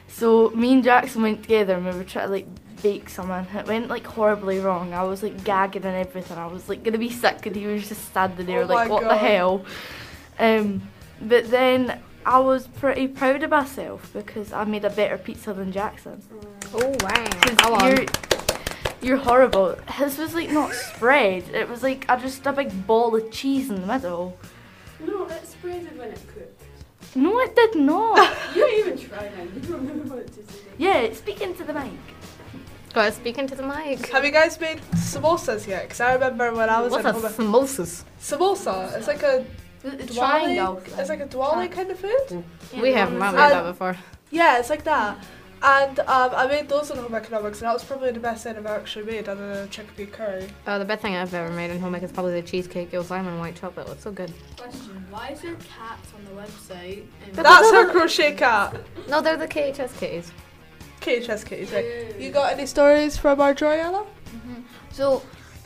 So 0.06 0.50
me 0.50 0.74
and 0.74 0.84
Jackson 0.84 1.22
went 1.22 1.42
together 1.42 1.74
and 1.74 1.84
we 1.86 1.92
were 1.92 2.04
trying 2.04 2.26
to 2.26 2.32
like 2.32 2.46
bake 2.82 3.08
something. 3.08 3.46
It 3.56 3.66
went 3.66 3.88
like 3.88 4.06
horribly 4.06 4.58
wrong. 4.58 4.92
I 4.94 5.02
was 5.02 5.22
like 5.22 5.44
gagging 5.44 5.84
and 5.84 5.96
everything. 5.96 6.38
I 6.38 6.46
was 6.46 6.68
like 6.68 6.82
gonna 6.82 6.98
be 6.98 7.10
sick 7.10 7.46
and 7.46 7.56
he 7.56 7.66
was 7.66 7.88
just 7.88 8.04
standing 8.06 8.46
there 8.46 8.62
Oh 8.62 8.66
like 8.66 8.88
my 8.88 8.94
what 8.94 9.04
the 9.04 9.16
hell. 9.16 9.64
Um 10.38 10.82
but 11.20 11.50
then 11.50 12.00
I 12.24 12.38
was 12.38 12.66
pretty 12.66 13.08
proud 13.08 13.42
of 13.42 13.50
myself 13.50 14.10
because 14.12 14.52
I 14.52 14.64
made 14.64 14.84
a 14.84 14.90
better 14.90 15.16
pizza 15.18 15.52
than 15.52 15.72
Jackson. 15.72 16.22
Oh 16.74 16.94
wow! 17.00 17.88
You're, 17.88 18.06
you're 19.00 19.16
horrible. 19.16 19.76
His 19.92 20.18
was 20.18 20.34
like 20.34 20.50
not 20.50 20.72
spread. 20.74 21.48
It 21.54 21.68
was 21.68 21.82
like 21.82 22.04
I 22.08 22.16
just 22.16 22.46
a 22.46 22.52
big 22.52 22.86
ball 22.86 23.16
of 23.16 23.30
cheese 23.30 23.70
in 23.70 23.80
the 23.80 23.86
middle. 23.86 24.38
No, 25.00 25.24
it 25.26 25.42
spreaded 25.44 25.96
when 25.96 26.10
it 26.10 26.20
cooked. 26.34 26.62
No, 27.14 27.38
it 27.40 27.56
did 27.56 27.76
not. 27.76 28.36
You 28.54 28.66
didn't 28.66 28.96
even 28.96 29.08
try 29.08 29.28
now. 29.30 29.42
You 29.42 29.60
don't 29.60 29.72
remember 29.86 30.14
what 30.14 30.18
it 30.18 30.26
tasted 30.26 30.46
like. 30.66 30.74
yeah, 30.78 31.12
speaking 31.14 31.54
to 31.54 31.64
the 31.64 31.72
mic. 31.72 31.92
Go 32.94 33.00
ahead, 33.00 33.14
speak 33.14 33.38
into 33.38 33.54
the 33.54 33.62
mic. 33.62 34.06
Have 34.08 34.24
you 34.24 34.30
guys 34.32 34.58
made 34.60 34.80
samosas 34.94 35.66
yet? 35.66 35.82
Because 35.84 36.00
I 36.00 36.14
remember 36.14 36.52
when 36.54 36.68
I 36.70 36.80
was 36.80 36.90
What's 36.92 37.04
in 37.04 37.10
a 37.10 37.12
home. 37.12 37.22
samosas? 37.22 38.04
Samosa. 38.20 38.96
It's 38.96 39.06
like 39.06 39.22
a 39.22 39.44
The, 39.82 39.90
the 39.90 40.02
It's 40.04 40.16
like 41.08 41.20
a 41.20 41.26
Diwali 41.26 41.70
kind 41.70 41.90
of 41.90 41.98
food. 41.98 42.44
we 42.80 42.92
have 42.92 43.12
not 43.12 43.34
made 43.34 43.40
that 43.52 43.62
before. 43.64 43.96
Yeah, 44.30 44.58
it's 44.58 44.70
like 44.70 44.84
that. 44.84 45.18
And 45.60 45.98
um, 46.00 46.30
I 46.36 46.46
made 46.46 46.68
those 46.68 46.90
in 46.92 46.98
home 46.98 47.14
economics, 47.14 47.58
and 47.60 47.66
that 47.66 47.72
was 47.74 47.82
probably 47.82 48.12
the 48.12 48.20
best 48.20 48.44
thing 48.44 48.56
I've 48.56 48.66
actually 48.66 49.06
made, 49.06 49.28
other 49.28 49.54
than 49.54 49.64
a 49.64 49.68
chickpea 49.68 50.10
curry. 50.12 50.46
Uh, 50.66 50.78
the 50.78 50.84
best 50.84 51.02
thing 51.02 51.16
I've 51.16 51.34
ever 51.34 51.52
made 51.52 51.70
in 51.72 51.80
home 51.80 51.96
ec 51.96 52.02
is 52.04 52.12
probably 52.12 52.40
the 52.40 52.46
cheesecake. 52.46 52.90
It 52.92 52.98
was 52.98 53.10
lemon 53.10 53.32
and 53.32 53.40
white 53.40 53.56
chocolate. 53.56 53.88
It 53.88 53.94
was 53.94 54.00
so 54.00 54.12
good. 54.12 54.32
Question: 54.56 55.04
Why 55.10 55.30
is 55.30 55.40
there 55.40 55.54
cats 55.54 56.10
on 56.14 56.24
the 56.26 56.40
website? 56.40 57.06
That's 57.32 57.70
her 57.72 57.90
crochet 57.90 58.34
cat. 58.34 58.76
No, 59.08 59.20
they're 59.20 59.36
the 59.36 59.48
KHS 59.48 59.98
kitties. 59.98 60.30
KHS 61.00 61.44
kitties, 61.46 61.72
right? 61.72 62.14
You 62.18 62.30
got 62.30 62.52
any 62.52 62.66
stories 62.66 63.16
from 63.16 63.40
Ardroy, 63.40 63.78
Ella? 63.78 64.04
So, 64.90 65.22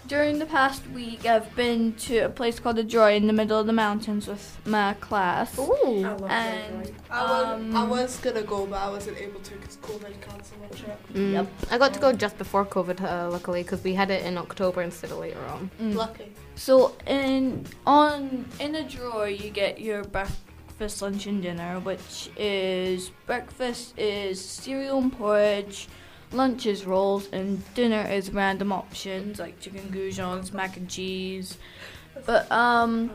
during 0.09 0.39
the 0.39 0.47
past 0.47 0.87
week, 0.89 1.25
I've 1.25 1.55
been 1.57 1.95
to 2.07 2.19
a 2.19 2.29
place 2.29 2.59
called 2.61 2.77
Ardroy 2.79 3.15
in 3.15 3.27
the 3.29 3.33
middle 3.33 3.59
of 3.59 3.67
the 3.67 3.73
mountains 3.73 4.27
with 4.27 4.59
my 4.67 4.93
class. 4.95 5.59
I 5.59 5.63
Ooh. 5.63 6.01
love 6.01 6.23
And 6.29 6.85
that. 6.85 6.93
I 7.11 7.23
was, 7.23 7.61
Um, 7.61 7.77
I 7.77 7.85
was 7.85 8.19
gonna 8.19 8.43
go, 8.43 8.67
but 8.67 8.79
I 8.81 8.91
wasn't 8.91 9.19
able 9.19 9.41
to 9.41 9.55
because 9.55 9.77
COVID 9.77 10.21
cancelled 10.21 10.61
my 10.61 10.77
trip. 10.77 10.99
Mm. 11.15 11.33
Yep. 11.33 11.47
I 11.71 11.79
got 11.79 11.95
to 11.95 12.01
go 12.01 12.13
just 12.13 12.37
before 12.37 12.67
COVID, 12.67 13.01
uh, 13.01 13.31
luckily, 13.31 13.63
because 13.63 13.83
we 13.83 13.95
had 13.95 14.11
it 14.11 14.23
in 14.27 14.37
October 14.37 14.83
instead 14.83 15.13
of 15.13 15.19
later 15.19 15.41
on. 15.47 15.71
Mm. 15.81 15.95
Lucky. 15.95 16.33
So, 16.57 16.95
in 17.07 17.65
on 17.87 18.45
in 18.61 18.73
the 18.73 18.83
drawer, 18.83 19.29
you 19.29 19.49
get 19.51 19.81
your 19.81 20.05
breakfast, 20.83 21.03
lunch, 21.03 21.27
and 21.29 21.41
dinner, 21.41 21.79
which 21.79 22.29
is 22.37 23.13
breakfast 23.25 23.97
is 23.97 24.45
cereal 24.45 24.99
and 24.99 25.13
porridge, 25.17 25.87
lunch 26.33 26.67
is 26.67 26.85
rolls, 26.85 27.29
and 27.33 27.63
dinner 27.75 28.03
is 28.11 28.33
random 28.33 28.73
options 28.73 29.39
like 29.39 29.61
chicken 29.61 29.89
goujons, 29.93 30.53
mac 30.53 30.77
and 30.77 30.91
cheese. 30.91 31.57
But 32.27 32.51
um, 32.51 33.13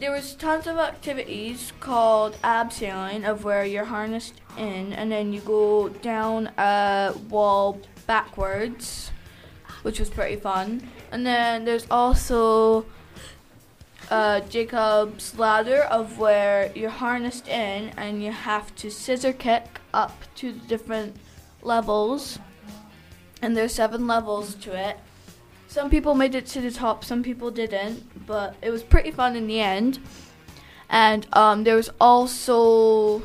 there 0.00 0.10
was 0.10 0.34
tons 0.34 0.66
of 0.66 0.78
activities 0.78 1.74
called 1.78 2.38
abseiling 2.42 3.28
of 3.28 3.44
where 3.44 3.66
you're 3.66 3.84
harnessed 3.84 4.40
in 4.56 4.94
and 4.94 5.12
then 5.12 5.34
you 5.34 5.42
go 5.42 5.90
down 5.90 6.50
a 6.56 7.12
wall 7.28 7.78
backwards 8.06 9.10
which 9.82 10.00
was 10.00 10.08
pretty 10.08 10.36
fun 10.36 10.88
and 11.12 11.26
then 11.26 11.66
there's 11.66 11.86
also 11.90 12.86
uh, 14.10 14.40
jacob's 14.48 15.38
ladder 15.38 15.82
of 15.82 16.18
where 16.18 16.72
you're 16.74 16.88
harnessed 16.90 17.46
in 17.48 17.90
and 17.96 18.22
you 18.22 18.32
have 18.32 18.74
to 18.74 18.90
scissor 18.90 19.32
kick 19.32 19.80
up 19.92 20.12
to 20.34 20.52
the 20.52 20.60
different 20.66 21.16
levels 21.62 22.38
and 23.42 23.56
there's 23.56 23.74
seven 23.74 24.06
levels 24.06 24.54
to 24.54 24.74
it 24.74 24.96
some 25.66 25.90
people 25.90 26.14
made 26.14 26.34
it 26.34 26.46
to 26.46 26.60
the 26.60 26.70
top 26.70 27.04
some 27.04 27.22
people 27.22 27.50
didn't 27.50 28.26
but 28.26 28.54
it 28.62 28.70
was 28.70 28.82
pretty 28.82 29.10
fun 29.10 29.36
in 29.36 29.46
the 29.46 29.60
end 29.60 29.98
and 30.88 31.26
um, 31.34 31.64
there 31.64 31.76
was 31.76 31.90
also 32.00 33.22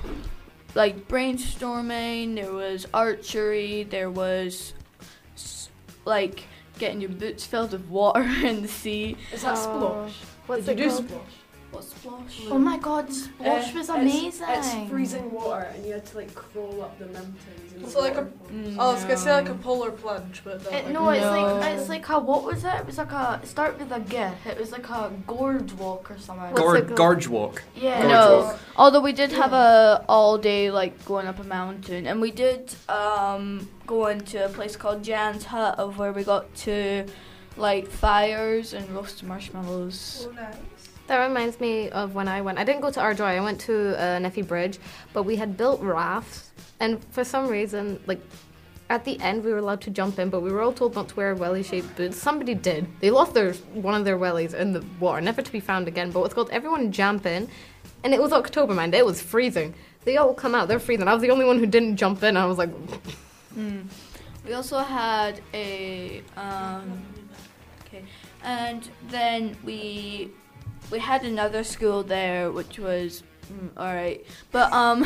like 0.76 1.08
brainstorming 1.08 2.36
there 2.36 2.52
was 2.52 2.86
archery 2.94 3.84
there 3.84 4.10
was 4.12 4.74
like 6.06 6.44
getting 6.80 7.00
your 7.00 7.10
boots 7.12 7.46
filled 7.46 7.72
with 7.72 7.86
water 7.88 8.22
in 8.44 8.62
the 8.62 8.68
sea 8.68 9.16
Is 9.32 9.44
that 9.44 9.56
Oh. 9.58 10.10
splosh? 10.10 10.14
What's 10.48 10.66
Did 10.66 10.80
it 10.80 10.84
you 10.84 10.90
do 10.90 10.96
called? 10.98 11.08
splosh? 11.10 11.22
what 11.72 11.84
splash 11.84 12.42
Oh 12.52 12.60
my 12.60 12.78
god, 12.78 13.08
Splosh 13.10 13.42
Uh, 13.74 13.80
was 13.80 13.90
it's- 13.90 13.90
amazing. 13.90 14.46
It's, 14.48 14.90
freezing 14.92 15.32
water 15.32 15.66
and 15.74 15.84
you 15.86 15.94
had 15.94 16.06
to 16.06 16.18
like 16.18 16.36
crawl 16.36 16.84
up 16.84 17.00
the 17.00 17.06
mountains. 17.08 17.74
And 17.76 17.88
So 17.90 18.00
like 18.02 18.16
a, 18.16 18.28
Mm, 18.54 18.76
oh, 18.78 18.90
I 18.90 18.94
was 18.94 19.02
gonna 19.02 19.18
say 19.18 19.34
like 19.34 19.50
a 19.50 19.56
polar 19.56 19.90
plunge, 19.90 20.42
but 20.44 20.64
not 20.64 20.72
It, 20.72 20.86
like 20.86 20.94
no, 20.94 21.10
it's 21.10 21.24
No. 21.24 21.32
like 21.32 21.74
it's 21.80 21.90
like 21.90 22.08
a 22.10 22.20
what 22.20 22.44
was 22.44 22.64
it? 22.64 22.76
It 22.82 22.86
was 22.86 23.00
like 23.00 23.12
a 23.12 23.40
it 23.42 23.48
started 23.48 23.80
with 23.80 23.92
a 23.92 24.00
G. 24.02 24.18
It 24.52 24.60
was 24.60 24.72
like 24.72 24.88
a 24.88 25.12
gorge 25.26 25.74
walk 25.74 26.12
or 26.12 26.18
something. 26.20 26.52
What's 26.52 26.62
Guard, 26.62 26.78
it 26.78 26.86
called? 26.90 26.98
Gorge 26.98 27.28
walk. 27.28 27.64
yeah. 27.76 28.08
No, 28.08 28.56
although 28.78 29.02
we 29.02 29.12
did 29.14 29.32
have 29.32 29.54
a 29.54 30.06
all 30.08 30.38
day 30.38 30.70
like 30.70 31.04
going 31.06 31.26
up 31.26 31.40
a 31.40 31.44
mountain, 31.44 32.06
and 32.06 32.22
we 32.22 32.30
did 32.30 32.76
um 32.88 33.68
go 33.88 34.06
into 34.14 34.46
a 34.46 34.50
place 34.50 34.76
called 34.76 35.02
Jan's 35.04 35.46
Hut, 35.46 35.80
of 35.80 35.98
where 35.98 36.14
we 36.14 36.24
got 36.24 36.54
to 36.68 37.08
light 37.58 37.88
fires 37.88 38.74
and 38.74 38.88
roasted 38.90 39.28
marshmallows. 39.28 40.28
Oh, 40.30 40.32
nice. 40.34 40.56
That 41.08 41.28
reminds 41.28 41.60
me 41.60 41.90
of 41.90 42.16
when 42.16 42.28
I 42.28 42.42
went. 42.42 42.58
I 42.58 42.64
didn't 42.64 42.82
go 42.82 42.90
to 42.90 43.00
Ardroy. 43.02 43.28
I 43.28 43.42
went 43.42 43.60
to 43.62 44.00
uh, 44.00 44.20
Nethy 44.20 44.48
Bridge, 44.48 44.80
but 45.12 45.24
we 45.24 45.36
had 45.36 45.58
built 45.58 45.82
rafts, 45.82 46.52
and 46.80 47.04
for 47.12 47.24
some 47.24 47.48
reason, 47.48 48.02
like 48.08 48.22
at 48.90 49.04
the 49.04 49.20
end, 49.20 49.44
we 49.44 49.52
were 49.52 49.58
allowed 49.58 49.82
to 49.82 49.90
jump 49.90 50.20
in, 50.20 50.30
but 50.30 50.42
we 50.42 50.52
were 50.52 50.62
all 50.62 50.72
told 50.72 50.96
not 50.96 51.10
to 51.10 51.16
wear 51.16 51.36
welly-shaped 51.36 51.96
boots. 51.98 52.18
Somebody 52.18 52.54
did. 52.54 52.88
They 53.02 53.12
lost 53.12 53.34
their 53.34 53.54
one 53.74 53.96
of 53.96 54.06
their 54.06 54.18
wellies 54.18 54.54
in 54.54 54.72
the 54.72 54.86
water, 55.00 55.20
never 55.20 55.42
to 55.42 55.52
be 55.52 55.60
found 55.60 55.88
again. 55.88 56.12
But 56.12 56.24
it's 56.24 56.34
called 56.34 56.50
everyone 56.52 56.92
jump 56.92 57.26
in, 57.26 57.50
and 58.04 58.14
it 58.14 58.22
was 58.22 58.32
October, 58.32 58.74
man. 58.74 58.94
It 58.94 59.06
was 59.06 59.22
freezing. 59.22 59.74
They 60.06 60.18
all 60.18 60.34
come 60.34 60.56
out. 60.56 60.68
They're 60.68 60.80
freezing. 60.80 61.08
I 61.08 61.14
was 61.14 61.22
the 61.22 61.32
only 61.32 61.46
one 61.46 61.60
who 61.60 61.66
didn't 61.66 61.98
jump 61.98 62.24
in. 62.24 62.38
I 62.38 62.46
was 62.46 62.58
like, 62.58 62.70
Mm. 63.58 63.86
We 64.46 64.54
also 64.54 64.80
had 64.80 65.42
a 65.54 66.22
um, 66.36 67.02
okay, 67.94 68.06
and 68.44 68.90
then 69.10 69.56
we 69.64 70.32
we 70.92 71.00
had 71.00 71.24
another 71.24 71.64
school 71.64 72.04
there, 72.04 72.52
which 72.52 72.80
was 72.80 73.24
mm, 73.52 73.70
all 73.78 73.94
right, 73.94 74.26
but 74.52 74.72
um, 74.72 75.04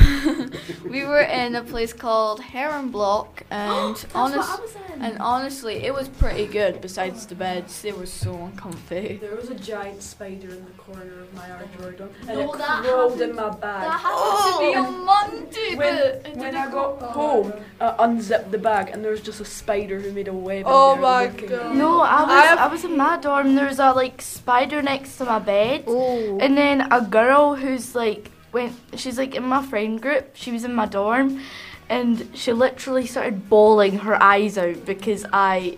we 0.89 1.03
were 1.05 1.21
in 1.21 1.55
a 1.55 1.63
place 1.63 1.93
called 1.93 2.41
Heron 2.41 2.89
Block, 2.89 3.43
and 3.51 3.95
That's 3.95 4.15
honest, 4.15 4.49
I 4.49 4.61
was 4.61 4.75
in. 4.93 5.01
and 5.01 5.17
honestly, 5.19 5.75
it 5.85 5.93
was 5.93 6.07
pretty 6.09 6.47
good. 6.47 6.81
Besides 6.81 7.25
the 7.27 7.35
beds, 7.35 7.81
they 7.81 7.91
were 7.91 8.05
so 8.05 8.33
uncomfy. 8.35 9.17
There 9.21 9.35
was 9.35 9.49
a 9.49 9.55
giant 9.55 10.01
spider 10.03 10.49
in 10.49 10.65
the 10.65 10.71
corner 10.77 11.21
of 11.21 11.33
my 11.33 11.49
art 11.51 11.67
drawer, 11.77 11.89
and 12.27 12.27
No, 12.27 12.53
it 12.53 12.59
crawled 12.59 13.21
in 13.21 13.35
my 13.35 13.49
bag. 13.49 13.83
that 13.83 13.99
happened 13.99 14.53
to 14.53 14.59
me 14.59 14.75
on 14.75 15.05
Monday, 15.05 15.75
when, 15.75 16.37
when 16.39 16.55
I 16.55 16.65
got 16.71 16.99
go- 16.99 17.05
home, 17.07 17.53
I 17.79 17.95
unzipped 17.99 18.51
the 18.51 18.57
bag 18.57 18.89
and 18.89 19.03
there 19.03 19.11
was 19.11 19.21
just 19.21 19.39
a 19.39 19.45
spider 19.45 19.99
who 19.99 20.11
made 20.11 20.27
a 20.27 20.33
web. 20.33 20.63
Oh 20.67 20.93
there 20.93 21.01
my 21.01 21.27
God. 21.27 21.75
No, 21.75 22.01
I 22.01 22.21
was 22.23 22.31
I 22.31 22.45
have- 22.45 22.59
I 22.59 22.67
was 22.67 22.83
in 22.83 22.97
my 22.97 23.17
dorm. 23.17 23.55
There 23.55 23.67
was 23.67 23.79
a 23.79 23.91
like 23.91 24.21
spider 24.21 24.81
next 24.81 25.17
to 25.17 25.25
my 25.25 25.39
bed, 25.39 25.83
"Ooh." 25.87 26.37
and 26.39 26.57
then 26.57 26.91
a 26.91 27.01
girl 27.01 27.55
who's 27.55 27.93
like 27.95 28.26
went. 28.51 28.75
She's 28.95 29.17
like 29.17 29.35
in 29.35 29.43
my 29.43 29.65
friend 29.65 30.01
group. 30.01 30.35
She 30.35 30.51
was 30.51 30.63
in 30.63 30.73
my 30.73 30.85
dorm, 30.85 31.41
and 31.89 32.29
she 32.33 32.53
literally 32.53 33.05
started 33.05 33.49
bawling 33.49 33.99
her 33.99 34.21
eyes 34.21 34.57
out 34.57 34.85
because 34.85 35.25
I 35.31 35.77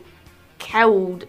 killed 0.58 1.26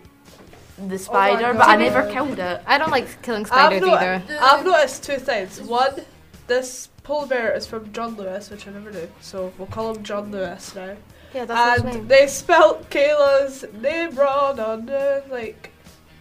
the 0.79 0.95
oh 0.95 0.99
spider, 0.99 1.53
but 1.55 1.69
I 1.69 1.77
never 1.77 2.11
killed 2.11 2.39
it. 2.39 2.63
I 2.67 2.79
don't 2.79 2.91
like 2.91 3.23
killing 3.23 3.43
I've, 3.43 3.49
spiders 3.49 3.83
either. 3.83 4.23
I've 4.41 4.65
noticed 4.65 5.05
two 5.05 5.19
things. 5.19 5.61
One, 5.61 6.01
this 6.47 6.89
polar 7.03 7.27
bear 7.27 7.55
is 7.55 7.67
from 7.67 7.93
John 7.93 8.17
Lewis, 8.17 8.51
which 8.51 8.67
I 8.67 8.71
never 8.71 8.91
knew, 8.91 9.09
so 9.21 9.53
we'll 9.59 9.69
call 9.69 9.95
him 9.95 10.03
John 10.03 10.31
Lewis 10.31 10.75
now. 10.75 10.97
Yeah, 11.35 11.45
that's 11.45 11.83
his 11.83 11.85
and 11.85 11.95
name. 12.01 12.09
they 12.09 12.27
spelt 12.27 12.91
Kayla's 12.91 13.65
name 13.75 14.17
wrong 14.17 14.59
on 14.59 14.87
the 14.87 15.23
like 15.31 15.71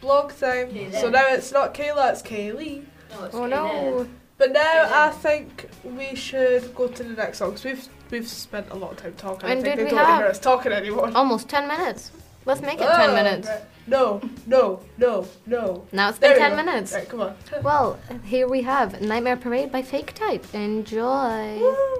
blog 0.02 0.32
thing. 0.32 0.70
Kayla. 0.70 1.02
So 1.02 1.10
now 1.10 1.28
it's 1.30 1.52
not 1.52 1.74
Kayla, 1.74 2.12
it's 2.12 2.22
Kaylee. 2.22 2.86
Oh 3.34 3.48
no. 3.48 4.08
But 4.40 4.54
now 4.54 4.90
I 4.92 5.10
think 5.10 5.70
we 5.84 6.16
should 6.16 6.74
go 6.74 6.88
to 6.88 7.04
the 7.04 7.14
next 7.14 7.40
song 7.40 7.50
because 7.50 7.66
we've 7.66 7.88
we've 8.10 8.28
spent 8.28 8.70
a 8.72 8.76
lot 8.76 8.92
of 8.92 8.98
time 8.98 9.14
talking. 9.16 9.50
When 9.50 9.58
I 9.58 9.62
think 9.62 9.76
did 9.76 9.80
they 9.80 9.84
we 9.84 9.90
don't 9.90 10.06
have? 10.06 10.20
hear 10.20 10.28
us 10.28 10.40
talking 10.40 10.72
anymore. 10.72 11.12
Almost 11.14 11.50
ten 11.50 11.68
minutes. 11.68 12.12
Let's 12.46 12.62
make 12.62 12.80
it 12.80 12.88
oh, 12.90 12.96
ten 12.96 13.14
minutes. 13.14 13.50
Right. 13.50 13.62
No, 13.86 14.22
no, 14.48 14.82
no, 14.98 15.28
no. 15.46 15.86
Now 15.92 16.08
it's 16.10 16.20
been 16.20 16.30
there 16.30 16.40
ten 16.40 16.56
minutes. 16.56 16.94
Right, 16.94 17.10
come 17.10 17.20
on. 17.20 17.36
well, 17.64 18.00
here 18.24 18.48
we 18.48 18.62
have 18.62 19.02
Nightmare 19.02 19.36
Parade 19.36 19.74
by 19.74 19.82
Fake 19.82 20.14
Type. 20.14 20.46
Enjoy. 20.56 21.60
Woo. 21.60 22.00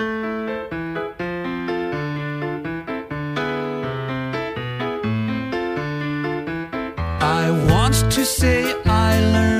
I 0.00 0.02
want 7.68 7.94
to 8.12 8.24
say 8.24 8.72
I 8.86 9.20
learned 9.20 9.59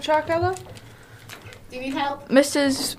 was 0.00 0.06
the 0.06 0.30
name 0.30 0.44
of 0.44 0.56
the 0.56 0.60
track, 0.60 0.62
Anna? 0.64 0.80
Do 1.70 1.76
you 1.76 1.82
need 1.82 1.94
help? 1.94 2.28
Mrs. 2.28 2.96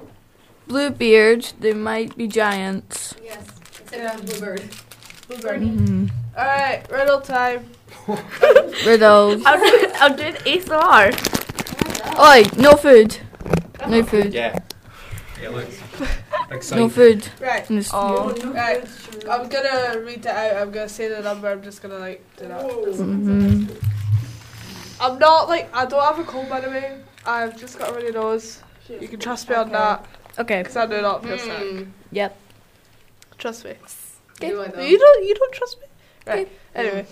Bluebeard, 0.67 1.53
they 1.59 1.73
might 1.73 2.15
be 2.17 2.27
giants. 2.27 3.15
Yes. 3.23 3.45
Except 3.81 4.19
for 4.19 4.25
Bluebird. 4.25 4.69
Bluebird. 5.27 5.61
Mhm. 5.61 6.11
Alright, 6.37 6.89
riddle 6.91 7.21
time. 7.21 7.69
Riddles. 8.85 9.43
I'm 9.45 9.59
doing, 9.59 9.91
I'm 9.95 10.15
doing 10.15 10.33
ASMR. 10.35 11.11
Oi, 12.19 12.61
no 12.61 12.73
food. 12.75 13.17
No 13.87 14.03
food. 14.03 14.33
Yeah. 14.33 14.57
It 15.41 15.51
looks 15.51 16.71
No 16.71 16.87
food. 16.87 17.27
Right. 17.39 17.65
Oh. 17.93 18.33
studio. 18.33 18.53
Right. 18.53 18.87
I'm 19.29 19.49
gonna 19.49 19.99
read 20.01 20.23
that 20.23 20.55
out. 20.55 20.61
I'm 20.61 20.71
gonna 20.71 20.89
say 20.89 21.07
the 21.07 21.21
number. 21.21 21.49
I'm 21.49 21.63
just 21.63 21.81
gonna 21.81 21.99
like 21.99 22.23
do 22.37 22.47
that. 22.47 23.90
I'm 25.01 25.17
not 25.19 25.49
like 25.49 25.69
I 25.73 25.85
don't 25.85 26.01
have 26.03 26.19
a 26.19 26.23
cold 26.23 26.47
by 26.49 26.61
the 26.61 26.69
way. 26.69 26.99
I've 27.25 27.59
just 27.59 27.77
got 27.79 27.89
a 27.89 27.93
runny 27.93 28.11
nose. 28.11 28.61
You 28.87 29.07
can 29.07 29.19
trust 29.19 29.49
me 29.49 29.55
on 29.55 29.67
Okay. 29.67 29.71
that 29.73 30.05
Okay. 30.39 30.59
because 30.61 30.77
I 30.77 30.85
do 30.85 31.01
not 31.01 31.23
feel 31.23 31.37
sick. 31.37 31.51
Hmm. 31.57 31.83
Yep. 32.11 32.37
Trust 33.37 33.65
me. 33.65 33.73
Do 34.39 34.61
I 34.61 34.67
though? 34.67 34.81
You 34.81 34.97
don't. 34.99 35.23
You 35.27 35.35
don't 35.35 35.53
trust 35.53 35.79
me. 35.81 35.87
Right. 36.27 36.39
Okay. 36.47 36.49
Anyway, 36.75 37.05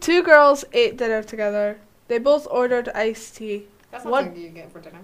two 0.00 0.22
girls 0.22 0.64
ate 0.72 0.96
dinner 0.96 1.22
together. 1.22 1.78
They 2.08 2.18
both 2.18 2.46
ordered 2.50 2.88
iced 2.90 3.36
tea. 3.36 3.64
That's 3.90 4.04
not 4.04 4.10
What? 4.10 4.24
something 4.24 4.42
you 4.42 4.48
get 4.50 4.70
for 4.72 4.80
dinner. 4.80 5.00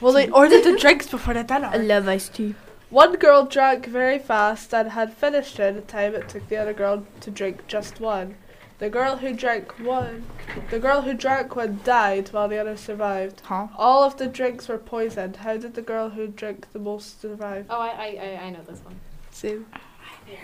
Well, 0.00 0.12
they 0.12 0.28
ordered 0.30 0.64
the 0.64 0.76
drinks 0.76 1.06
before 1.08 1.34
the 1.34 1.44
dinner. 1.44 1.70
I 1.72 1.76
love 1.76 2.08
iced 2.08 2.34
tea. 2.34 2.54
One 2.90 3.14
girl 3.16 3.46
drank 3.46 3.86
very 3.86 4.18
fast 4.18 4.74
and 4.74 4.90
had 4.90 5.12
finished 5.14 5.60
it 5.60 5.68
in 5.68 5.74
the 5.76 5.80
time 5.82 6.14
it 6.14 6.28
took 6.28 6.48
the 6.48 6.56
other 6.56 6.72
girl 6.72 7.04
to 7.20 7.30
drink 7.30 7.66
just 7.68 8.00
one. 8.00 8.34
The 8.80 8.88
girl 8.88 9.16
who 9.16 9.34
drank 9.34 9.78
one, 9.78 10.24
the 10.70 10.78
girl 10.78 11.02
who 11.02 11.12
drank 11.12 11.54
one 11.54 11.80
died 11.84 12.30
while 12.30 12.48
the 12.48 12.56
other 12.56 12.78
survived. 12.78 13.42
Huh? 13.44 13.68
All 13.76 14.02
of 14.02 14.16
the 14.16 14.26
drinks 14.26 14.68
were 14.68 14.78
poisoned. 14.78 15.36
How 15.36 15.58
did 15.58 15.74
the 15.74 15.82
girl 15.82 16.08
who 16.08 16.28
drank 16.28 16.72
the 16.72 16.78
most 16.78 17.20
survive? 17.20 17.66
Oh, 17.68 17.78
I, 17.78 17.88
I, 17.88 18.06
I, 18.06 18.44
I 18.46 18.50
know 18.50 18.62
this 18.66 18.80
one. 18.80 18.98
Sue. 19.30 19.66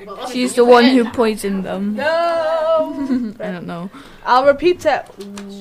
Well, 0.05 0.29
She's 0.29 0.55
the 0.55 0.66
one 0.66 0.85
who 0.85 1.11
poisoned 1.11 1.64
them. 1.64 1.96
No. 2.07 3.35
I 3.40 3.53
don't 3.53 3.66
know. 3.66 3.88
I'll 4.27 4.44
repeat 4.44 4.85
it. 4.85 5.07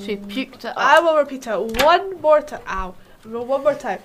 She 0.03 0.17
puked 0.17 0.65
it 0.65 0.73
I 0.75 0.99
will 0.99 1.15
repeat 1.17 1.47
it 1.47 1.81
one 1.81 2.19
more 2.19 2.41
time. 2.41 2.61
Ow. 2.67 2.93
One 3.23 3.63
more 3.63 3.73
time. 3.73 3.99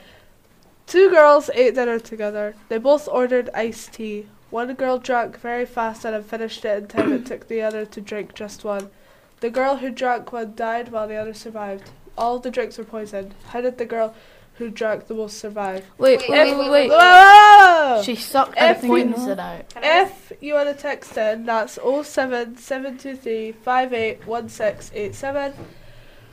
Two 0.87 1.11
girls 1.11 1.51
ate 1.55 1.75
dinner 1.75 1.99
together. 1.99 2.55
They 2.69 2.79
both 2.79 3.09
ordered 3.09 3.51
iced 3.53 3.95
tea. 3.95 4.27
One 4.51 4.73
girl 4.75 4.99
drank 4.99 5.39
very 5.41 5.65
fast 5.65 6.05
and 6.05 6.15
had 6.15 6.27
finished 6.27 6.65
it 6.65 6.77
in 6.83 6.89
time 6.89 7.13
it 7.13 7.27
took 7.27 7.47
the 7.49 7.63
other 7.63 7.87
to 7.87 8.01
drink 8.01 8.35
just 8.35 8.65
one. 8.65 8.91
The 9.41 9.51
girl 9.51 9.77
who 9.77 9.91
drank 9.91 10.33
one 10.33 10.55
died 10.57 10.91
while 10.91 11.07
the 11.09 11.17
other 11.17 11.35
survived. 11.35 11.91
All 12.19 12.39
the 12.39 12.51
drinks 12.51 12.77
were 12.77 12.85
poisoned. 12.85 13.35
How 13.49 13.61
did 13.61 13.79
the 13.79 13.87
girl 13.87 14.15
who 14.55 14.69
drank 14.69 15.07
the 15.07 15.15
most 15.15 15.39
survive? 15.39 15.85
Wait, 15.99 16.21
Wait, 16.29 16.31
wait, 16.31 16.57
wait, 16.57 16.71
wait, 16.71 16.91
wait, 16.91 16.93
wait. 16.99 18.05
She 18.05 18.17
sucked 18.17 18.55
If 18.59 18.83
the 18.83 18.89
we- 18.89 19.05
poison 19.05 19.39
out. 19.41 19.65
If 19.77 20.33
you 20.41 20.55
want 20.55 20.69
to 20.69 20.75
text 20.75 21.17
in, 21.17 21.47
that's 21.47 21.75
07723 21.77 23.53
581687. 23.53 25.55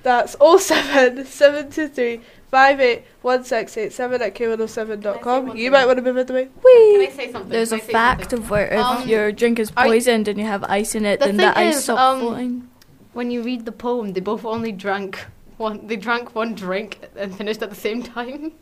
That's 0.04 0.36
07723 0.40 2.22
581687 2.52 4.22
at 4.22 4.36
k107.com. 4.36 5.56
You 5.58 5.72
might 5.72 5.86
want 5.86 5.98
to 5.98 6.04
move 6.04 6.18
it 6.18 6.30
away. 6.30 6.46
Can 6.46 7.02
I 7.02 7.12
say 7.16 7.32
something? 7.32 7.50
There's 7.50 7.70
Can 7.70 7.80
a 7.80 7.82
I 7.84 7.86
say 7.86 7.92
fact 7.92 8.22
something? 8.32 8.40
of 8.40 8.50
where 8.50 8.68
if 8.68 8.80
Um, 8.80 9.08
your 9.08 9.32
drink 9.32 9.60
is 9.60 9.72
are 9.76 9.86
you- 9.86 9.92
poisoned 9.94 10.28
and 10.28 10.40
you 10.40 10.46
have 10.46 10.64
ice 10.66 10.96
in 10.96 11.06
it, 11.06 11.20
The 11.20 11.26
then 11.28 11.38
thing 11.38 11.48
the 11.50 11.58
ice 11.60 11.78
is, 11.78 11.84
stops 11.84 12.00
um, 12.02 12.20
floating. 12.22 12.68
When 13.14 13.32
you 13.32 13.42
read 13.42 13.66
the 13.66 13.72
poem, 13.72 14.14
they 14.14 14.20
both 14.22 14.46
only 14.46 14.72
drank 14.72 15.26
one. 15.58 15.88
They 15.88 15.96
drank 15.98 16.36
one 16.36 16.54
drink 16.56 17.00
and 17.18 17.36
finished 17.36 17.62
at 17.62 17.70
the 17.70 17.76
same 17.76 18.04
time. 18.04 18.54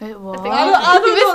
Wait, 0.00 0.18
what? 0.18 0.42
think 0.42 0.52
I 0.52 0.64
don't, 0.66 0.82
I 0.82 0.98
don't 0.98 1.16
know. 1.16 1.32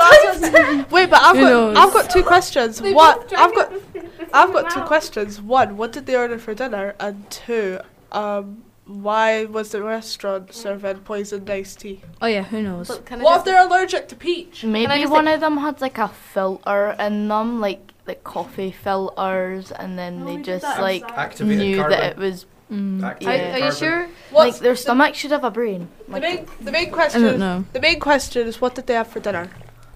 That's 0.51 0.77
what, 0.81 0.91
wait, 0.91 1.09
but 1.09 1.21
I've 1.21 1.35
Who 1.37 1.41
got 1.43 1.49
knows? 1.49 1.77
I've 1.77 1.93
got 1.93 2.09
two 2.09 2.23
questions. 2.23 2.81
They 2.81 2.91
What 2.93 3.31
I've 3.37 3.55
got 3.55 3.71
at 3.71 3.93
the 3.93 3.99
same- 4.01 4.11
the 4.17 4.35
I've 4.35 4.51
got 4.51 4.69
two 4.71 4.81
questions. 4.81 5.39
One, 5.41 5.77
what 5.77 5.93
did 5.93 6.05
they 6.05 6.15
order 6.17 6.37
for 6.37 6.53
dinner? 6.53 6.93
And 6.99 7.29
two, 7.29 7.79
um, 8.11 8.63
why 8.87 9.45
was 9.45 9.71
the 9.71 9.81
restaurant 9.83 10.53
serving 10.53 10.99
poisoned 10.99 11.49
iced 11.49 11.79
tea? 11.81 12.01
Oh 12.21 12.27
yeah, 12.27 12.43
who 12.43 12.61
knows? 12.61 12.87
But 12.87 13.05
can 13.05 13.21
I 13.21 13.23
What 13.23 13.39
if 13.39 13.45
they're 13.45 13.61
allergic 13.65 14.07
to 14.09 14.15
peach? 14.15 14.63
Maybe 14.63 15.05
one 15.05 15.25
say- 15.25 15.33
of 15.33 15.39
them 15.41 15.57
had 15.57 15.81
like 15.81 15.97
a 15.97 16.07
filter 16.07 16.95
in 16.99 17.27
them, 17.27 17.59
like 17.59 17.91
like 18.05 18.23
coffee 18.23 18.71
filters, 18.71 19.71
and 19.71 19.99
then 19.99 20.25
they 20.25 20.37
just 20.37 20.63
like 20.79 21.03
Activated 21.17 21.57
knew 21.59 21.77
carbon. 21.77 21.99
that 21.99 22.11
it 22.13 22.17
was. 22.17 22.45
Mm. 22.71 22.99
Yeah. 23.21 23.29
Are 23.29 23.57
you 23.57 23.61
carbon. 23.63 23.77
sure? 23.77 24.01
Like 24.01 24.11
What's 24.31 24.59
their 24.59 24.75
stomach 24.75 25.15
should 25.15 25.31
have 25.31 25.43
a 25.45 25.51
brain. 25.51 25.87
the 26.07 26.11
Like, 26.13 26.21
main 26.21 26.45
the 26.61 26.71
main 26.71 26.87
I 26.87 26.91
question? 26.91 27.21
don't 27.23 27.39
know. 27.39 27.65
The 27.73 27.79
main 27.81 27.99
question 27.99 28.47
is 28.47 28.59
what 28.61 28.75
did 28.75 28.87
they 28.87 28.93
have 28.95 29.07
for 29.07 29.19
dinner? 29.21 29.49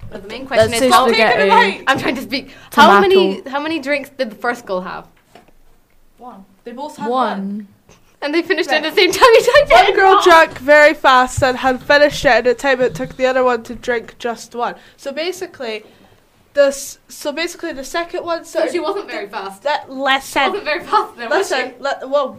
But 0.09 0.23
the 0.23 0.27
main 0.27 0.45
question 0.45 0.71
That's 0.71 0.81
is 0.81 0.87
his 0.87 0.93
how, 0.93 1.07
spaghetti. 1.07 1.83
I'm 1.87 1.97
trying 1.99 2.15
to 2.15 2.21
speak. 2.21 2.51
How 2.73 2.99
many 2.99 3.41
how 3.49 3.61
many 3.61 3.79
drinks 3.79 4.09
did 4.09 4.29
the 4.29 4.35
first 4.35 4.65
girl 4.65 4.81
have? 4.81 5.07
One. 6.17 6.45
They 6.63 6.71
both 6.73 6.97
had 6.97 7.09
one. 7.09 7.39
One. 7.39 7.67
And 8.21 8.33
they 8.33 8.41
finished 8.43 8.69
it 8.71 8.83
at 8.83 8.83
the 8.83 8.95
same 8.95 9.11
time. 9.11 9.29
You 9.33 9.41
typed 9.41 9.71
One 9.71 9.85
it. 9.87 9.95
girl 9.95 10.21
drank 10.23 10.57
very 10.59 10.93
fast 10.93 11.41
and 11.43 11.57
had 11.57 11.81
finished 11.81 12.23
it 12.25 12.37
in 12.39 12.43
the 12.43 12.53
time 12.53 12.79
it 12.81 12.93
took 12.93 13.17
the 13.17 13.25
other 13.25 13.43
one 13.43 13.63
to 13.63 13.73
drink 13.75 14.17
just 14.19 14.53
one. 14.53 14.75
So 14.97 15.11
basically, 15.11 15.83
this. 16.53 16.99
So 17.07 17.31
basically, 17.31 17.73
the 17.73 17.83
second 17.83 18.23
one. 18.23 18.45
So 18.45 18.67
she 18.67 18.79
wasn't 18.79 19.09
very 19.09 19.27
fast. 19.27 19.63
That 19.63 19.85
She 19.87 19.91
listen. 19.93 20.43
wasn't 20.43 20.63
very 20.65 20.83
fast 20.85 21.17
then, 21.17 21.29
was 21.29 21.49
Listen. 21.51 21.73
Le- 21.79 22.07
whoa. 22.07 22.33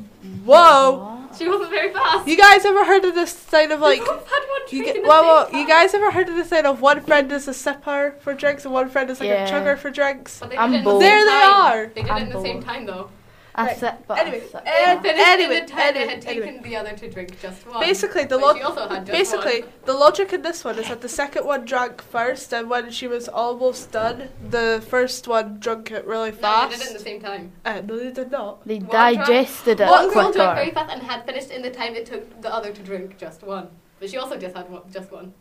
Whoa. 0.45 1.19
she? 1.33 1.39
She 1.45 1.49
wasn't 1.49 1.71
very 1.71 1.93
fast. 1.93 2.29
You 2.29 2.37
guys 2.37 2.65
ever 2.65 2.85
heard 2.85 3.05
of 3.05 3.15
this 3.15 3.33
sign 3.33 3.73
of 3.73 3.81
like? 3.81 4.01
They 4.01 4.07
both 4.07 4.29
had 4.29 4.41
one 4.41 4.61
You 4.71 4.85
get, 4.85 5.03
whoa, 5.03 5.23
whoa, 5.51 5.59
you 5.59 5.67
guys 5.67 5.95
ever 5.95 6.11
heard 6.11 6.29
of 6.29 6.37
the 6.37 6.45
sign 6.45 6.67
of 6.67 6.81
one 6.83 7.01
friend 7.01 7.33
is 7.33 7.49
a 7.49 7.53
sipper 7.53 8.21
for 8.21 8.35
drinks 8.35 8.65
and 8.67 8.73
one 8.75 8.89
friend 8.91 9.09
is 9.11 9.19
like 9.19 9.31
Yeah. 9.31 9.47
a 9.49 9.51
chugger 9.51 9.79
for 9.79 9.91
drinks? 9.91 10.39
But 10.41 10.51
they 10.51 10.59
I'm 10.59 10.71
did 10.73 10.77
it 10.77 10.79
in 10.81 10.85
the 10.85 10.91
bold. 10.91 11.03
There 11.03 11.25
they 11.25 11.31
time. 11.31 11.51
are. 11.51 11.87
They 11.87 12.03
did 12.03 12.11
I'm 12.11 12.23
it 12.23 12.27
in 12.27 12.33
the 12.35 12.43
same 12.43 12.63
time 12.63 12.85
though. 12.87 13.09
I 13.55 13.67
Right. 13.67 13.77
sip, 13.77 13.95
but 14.07 14.19
Anyway, 14.19 14.39
I 14.39 14.41
sip. 14.49 14.55
uh, 14.67 15.01
finished 15.03 15.27
anyway, 15.29 15.57
in 15.59 15.67
the 15.67 15.71
time 15.73 15.81
anyway, 15.81 16.05
it 16.05 16.09
had 16.11 16.23
taken 16.23 16.43
anyway. 16.49 16.61
the 16.65 16.77
other 16.77 16.93
to 16.97 17.11
drink 17.11 17.39
just 17.43 17.67
one. 17.67 17.81
Basically, 17.81 18.25
the 18.25 18.39
but 18.39 18.47
lo- 18.47 18.55
she 18.57 18.63
also 18.63 18.89
had 18.89 19.05
just 19.07 19.13
basically 19.19 19.61
one. 19.61 19.71
the 19.85 19.93
logic 19.93 20.33
in 20.33 20.41
this 20.41 20.65
one 20.65 20.79
is 20.79 20.89
that 20.89 21.03
the 21.03 21.09
second 21.09 21.45
one 21.45 21.67
drank 21.67 22.01
first, 22.03 22.55
and 22.55 22.71
when 22.71 22.91
she 22.91 23.07
was 23.07 23.29
almost 23.29 23.93
done, 23.93 24.31
the 24.49 24.83
first 24.89 25.29
one 25.29 25.59
drank 25.61 25.91
it 25.91 26.07
really 26.07 26.33
fast. 26.33 26.43
No, 26.43 26.49
fast. 26.49 26.71
they 26.71 26.77
did 26.79 26.85
it 26.85 26.89
in 26.89 26.95
the 26.95 27.05
same 27.11 27.21
time. 27.21 27.53
Uh, 27.67 27.83
no, 27.87 27.99
they 27.99 28.11
did 28.11 28.31
not. 28.31 28.67
They 28.67 28.79
One 28.79 28.89
drank- 28.89 29.19
digested 29.27 29.81
it 29.81 29.87
One 29.89 30.11
girl 30.15 30.33
drank 30.33 30.55
very 30.57 30.71
fast 30.71 30.91
and 30.91 31.03
had 31.03 31.27
finished 31.27 31.51
in 31.51 31.61
the 31.61 31.71
time 31.71 31.95
it 31.95 32.07
took 32.07 32.41
the 32.41 32.53
other 32.53 32.73
to 32.73 32.83
drink 32.83 33.19
just 33.19 33.43
one. 33.43 33.69
But 34.01 34.09
she 34.09 34.17
also 34.17 34.39
just 34.39 34.57
had 34.57 34.71
one, 34.71 34.83
just 34.91 35.13
one. 35.13 35.35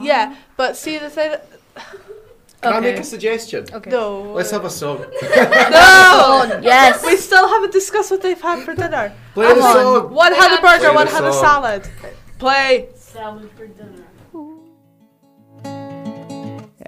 Yeah, 0.00 0.36
but 0.56 0.74
see 0.76 0.96
the 0.96 1.10
thing. 1.10 1.34
Can 2.66 2.74
I 2.74 2.80
make 2.80 2.98
a 2.98 3.04
suggestion? 3.04 3.66
Okay. 3.72 3.90
No. 3.90 4.32
Let's 4.32 4.50
have 4.50 4.64
a 4.64 4.70
song. 4.70 4.98
no. 5.22 6.60
yes. 6.62 7.04
We 7.04 7.16
still 7.16 7.48
haven't 7.48 7.72
discussed 7.72 8.10
what 8.10 8.22
they've 8.22 8.40
had 8.40 8.64
for 8.64 8.74
dinner. 8.74 9.12
Play 9.34 9.48
the 9.48 9.54
Come 9.54 9.62
on. 9.62 9.74
song. 9.74 10.14
One 10.14 10.32
had 10.34 10.58
a 10.58 10.60
burger, 10.60 10.88
the 10.88 10.92
one 10.92 11.06
had 11.06 11.24
a 11.24 11.32
salad. 11.32 11.88
Play. 12.38 12.88
Salad 12.94 13.50
for 13.56 13.66
dinner. 13.66 14.06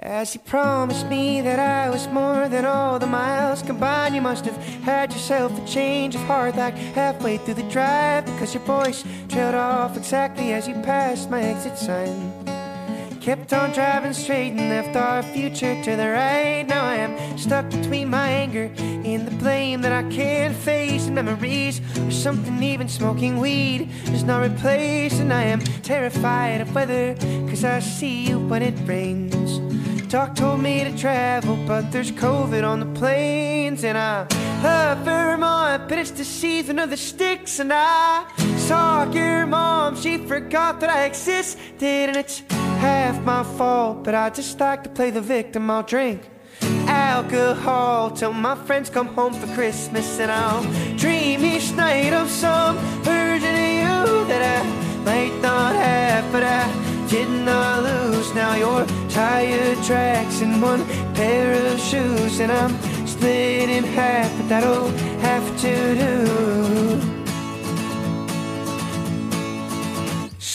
As 0.01 0.33
you 0.33 0.39
promised 0.41 1.07
me 1.07 1.41
that 1.41 1.59
I 1.59 1.89
was 1.89 2.07
more 2.07 2.49
than 2.49 2.65
all 2.65 2.97
the 2.99 3.05
miles 3.05 3.61
combined, 3.61 4.15
you 4.15 4.21
must 4.21 4.45
have 4.45 4.57
had 4.83 5.11
yourself 5.13 5.51
a 5.61 5.67
change 5.67 6.15
of 6.15 6.21
heart 6.21 6.55
like 6.55 6.73
halfway 6.73 7.37
through 7.37 7.55
the 7.55 7.69
drive 7.69 8.25
because 8.25 8.53
your 8.53 8.63
voice 8.63 9.03
trailed 9.27 9.55
off 9.55 9.97
exactly 9.97 10.53
as 10.53 10.67
you 10.67 10.73
passed 10.75 11.29
my 11.29 11.43
exit 11.43 11.77
sign. 11.77 12.38
Kept 13.21 13.51
on 13.51 13.71
driving 13.73 14.13
straight 14.13 14.53
and 14.53 14.69
left 14.69 14.95
our 14.95 15.21
future 15.21 15.81
to 15.83 15.95
the 15.95 16.09
right. 16.09 16.65
Now 16.67 16.85
I 16.85 16.95
am 16.95 17.37
stuck 17.37 17.69
between 17.69 18.09
my 18.09 18.29
anger 18.29 18.71
and 18.77 19.27
the 19.27 19.35
blame 19.35 19.81
that 19.81 19.91
I 19.91 20.09
can't 20.09 20.55
face. 20.55 21.07
And 21.07 21.15
memories 21.15 21.81
or 21.99 22.11
something, 22.11 22.63
even 22.63 22.87
smoking 22.87 23.39
weed 23.39 23.89
does 24.05 24.23
not 24.23 24.41
replace. 24.41 25.19
And 25.19 25.33
I 25.33 25.43
am 25.43 25.59
terrified 25.83 26.61
of 26.61 26.73
weather 26.73 27.13
because 27.15 27.65
I 27.65 27.81
see 27.81 28.27
you 28.29 28.39
when 28.39 28.63
it 28.63 28.75
rains. 28.87 29.59
Doc 30.09 30.35
told 30.35 30.61
me 30.61 30.83
to 30.83 30.97
travel, 30.97 31.55
but 31.67 31.91
there's 31.91 32.11
COVID 32.11 32.67
on 32.67 32.79
the 32.79 32.99
planes. 32.99 33.83
And 33.83 33.97
I 33.97 34.27
love 34.63 34.99
Vermont, 34.99 35.87
but 35.89 35.99
it's 35.99 36.11
the 36.11 36.25
season 36.25 36.79
of 36.79 36.89
the 36.89 36.97
sticks. 36.97 37.59
And 37.59 37.71
I 37.71 38.25
saw 38.57 39.03
your 39.11 39.45
mom, 39.45 39.95
she 39.97 40.17
forgot 40.17 40.79
that 40.79 40.89
I 40.89 41.03
existed. 41.03 42.09
And 42.09 42.17
it's 42.17 42.41
half 42.79 43.21
my 43.23 43.43
fault, 43.43 44.03
but 44.03 44.15
I 44.15 44.29
just 44.29 44.59
like 44.59 44.83
to 44.83 44.89
play 44.89 45.11
the 45.11 45.21
victim. 45.21 45.69
I'll 45.69 45.83
drink 45.83 46.21
alcohol 46.87 48.11
till 48.11 48.33
my 48.33 48.55
friends 48.55 48.89
come 48.89 49.07
home 49.07 49.33
for 49.33 49.47
Christmas. 49.53 50.19
And 50.19 50.31
I'll 50.31 50.63
dream 50.95 51.43
each 51.43 51.71
night 51.73 52.13
of 52.13 52.29
some 52.29 52.77
version 53.03 53.53
of 53.65 53.71
you 53.83 54.27
that 54.31 54.43
I 54.57 54.59
might 55.03 55.35
not 55.41 55.75
have, 55.75 56.31
but 56.31 56.43
I 56.43 56.65
did 57.09 57.29
not 57.29 57.83
lose. 57.83 58.33
Now 58.33 58.55
your 58.55 58.85
tire 59.09 59.75
tracks 59.83 60.41
and 60.41 60.61
one 60.61 60.85
pair 61.13 61.53
of 61.71 61.79
shoes, 61.79 62.39
and 62.39 62.51
I'm 62.51 62.73
split 63.07 63.69
in 63.69 63.83
half, 63.83 64.31
but 64.37 64.49
that'll 64.49 64.89
have 65.19 65.45
to 65.61 65.95
do. 65.95 67.18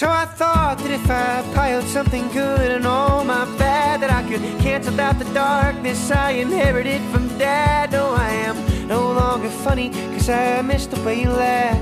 So 0.04 0.10
I 0.10 0.26
thought 0.26 0.76
that 0.80 0.90
if 0.90 1.08
I 1.08 1.42
piled 1.54 1.86
something 1.86 2.28
good 2.28 2.70
and 2.70 2.86
all 2.86 3.24
my 3.24 3.46
bad, 3.56 4.02
that 4.02 4.10
I 4.10 4.22
could 4.28 4.42
cancel 4.60 5.00
out 5.00 5.18
the 5.18 5.24
darkness 5.32 6.10
I 6.10 6.32
inherited 6.32 7.00
from 7.10 7.26
dad. 7.38 7.92
No, 7.92 8.10
I 8.10 8.28
am 8.48 8.86
no 8.86 9.00
longer 9.00 9.48
funny, 9.48 9.88
cause 10.12 10.28
I 10.28 10.60
miss 10.60 10.84
the 10.86 11.00
way 11.04 11.22
you 11.22 11.30
laugh. 11.30 11.80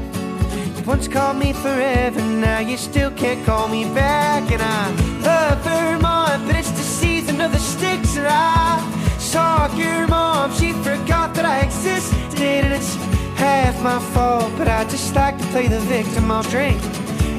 You 0.79 0.85
once 0.85 1.09
called 1.09 1.37
me 1.37 1.53
forever, 1.53 2.21
now 2.21 2.61
you 2.61 2.77
still 2.77 3.11
can't 3.11 3.45
call 3.45 3.67
me 3.67 3.87
back. 3.93 4.49
And 4.53 4.63
I 4.63 4.91
love 5.27 5.59
her 5.65 5.97
Vermont, 5.97 6.47
but 6.47 6.55
it's 6.55 6.71
the 6.71 6.89
season 7.01 7.41
of 7.41 7.51
the 7.51 7.59
sticks. 7.59 8.17
And 8.17 8.29
I 8.29 8.79
saw 9.19 9.67
your 9.75 10.07
mom, 10.07 10.53
she 10.53 10.71
forgot 10.75 11.35
that 11.35 11.45
I 11.45 11.59
existed. 11.63 12.41
And 12.41 12.73
it's 12.73 12.95
half 13.35 13.83
my 13.83 13.99
fault, 14.15 14.53
but 14.57 14.69
I 14.69 14.85
just 14.85 15.13
like 15.13 15.39
to 15.39 15.45
play 15.47 15.67
the 15.67 15.81
victim. 15.81 16.31
I'll 16.31 16.45
drink 16.45 16.81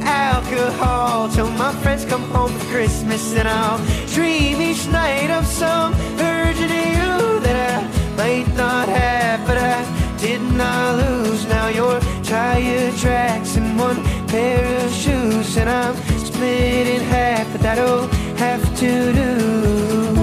alcohol 0.05 1.29
till 1.29 1.49
my 1.51 1.71
friends 1.81 2.05
come 2.05 2.23
home 2.35 2.51
for 2.51 2.65
Christmas. 2.71 3.33
And 3.35 3.47
I'll 3.47 3.79
dream 4.07 4.61
each 4.61 4.87
night 4.87 5.31
of 5.31 5.45
some 5.45 5.93
of 5.93 6.59
you 6.59 7.39
that 7.45 7.57
I 7.73 8.15
might 8.17 8.47
not 8.55 8.87
have, 8.87 9.45
but 9.47 9.57
I 9.57 9.79
did 10.17 10.41
not 10.41 10.95
lose. 11.01 11.45
Now 11.47 11.67
your 11.67 11.99
tire 12.23 12.91
tracks 12.93 13.55
and 13.57 13.77
one 13.77 14.03
pair 14.27 14.85
of 14.85 14.91
shoes, 14.91 15.57
and 15.57 15.69
I'm 15.69 15.95
split 16.25 16.87
in 16.87 17.01
half, 17.01 17.51
but 17.51 17.61
that'll 17.61 18.07
have 18.37 18.63
to 18.79 19.13
do. 19.13 20.22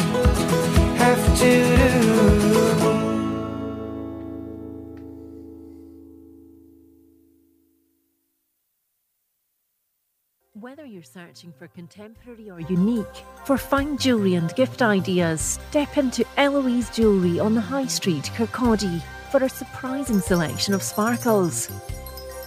Whether 1.41 1.49
you're 10.85 11.01
searching 11.01 11.51
for 11.57 11.67
contemporary 11.69 12.51
or 12.51 12.59
unique, 12.59 13.07
for 13.45 13.57
fine 13.57 13.97
jewellery 13.97 14.35
and 14.35 14.53
gift 14.53 14.83
ideas, 14.83 15.41
step 15.41 15.97
into 15.97 16.23
Eloise 16.37 16.91
Jewellery 16.91 17.39
on 17.39 17.55
the 17.55 17.61
High 17.61 17.87
Street, 17.87 18.25
Kirkcaldy, 18.35 19.01
for 19.31 19.43
a 19.43 19.49
surprising 19.49 20.19
selection 20.19 20.75
of 20.75 20.83
sparkles. 20.83 21.71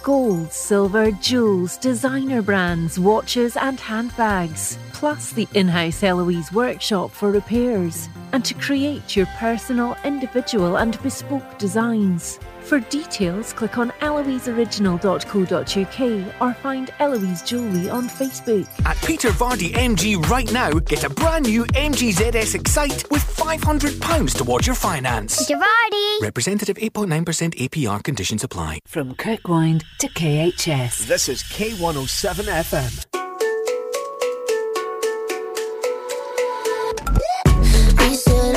Gold, 0.03 0.53
silver, 0.53 1.11
jewels, 1.11 1.77
designer 1.77 2.41
brands, 2.41 2.97
watches, 2.97 3.57
and 3.57 3.77
handbags, 3.77 4.77
plus 5.05 5.33
the 5.33 5.47
in 5.53 5.67
house 5.67 6.01
Eloise 6.01 6.51
workshop 6.51 7.11
for 7.11 7.29
repairs, 7.29 8.09
and 8.31 8.43
to 8.43 8.55
create 8.55 9.15
your 9.15 9.27
personal, 9.37 9.95
individual, 10.03 10.79
and 10.79 10.99
bespoke 11.03 11.59
designs. 11.59 12.39
For 12.61 12.79
details, 12.79 13.53
click 13.53 13.77
on 13.77 13.91
eloiseoriginal.co.uk 14.01 16.41
or 16.41 16.53
find 16.55 16.91
Eloise 16.97 17.43
Jewellery 17.43 17.87
on 17.87 18.09
Facebook. 18.09 18.67
At 18.83 18.97
Peter 19.05 19.29
Vardy 19.29 19.73
MG 19.73 20.17
right 20.27 20.51
now, 20.51 20.71
get 20.71 21.03
a 21.03 21.09
brand 21.11 21.45
new 21.45 21.65
MG 21.65 22.11
ZS 22.11 22.55
Excite 22.55 23.05
with 23.11 23.21
£500 23.21 24.35
towards 24.35 24.65
your 24.65 24.75
finance. 24.75 25.37
Peter 25.37 25.59
Vardy! 25.59 26.21
Representative 26.23 26.77
8.9% 26.77 27.53
APR 27.59 28.03
conditions 28.03 28.43
apply. 28.43 28.79
From 28.87 29.13
Kirkwind 29.13 29.83
to 29.99 30.07
KHS. 30.07 31.05
This 31.05 31.29
is 31.29 31.43
K107 31.43 32.45
FM. 32.45 33.24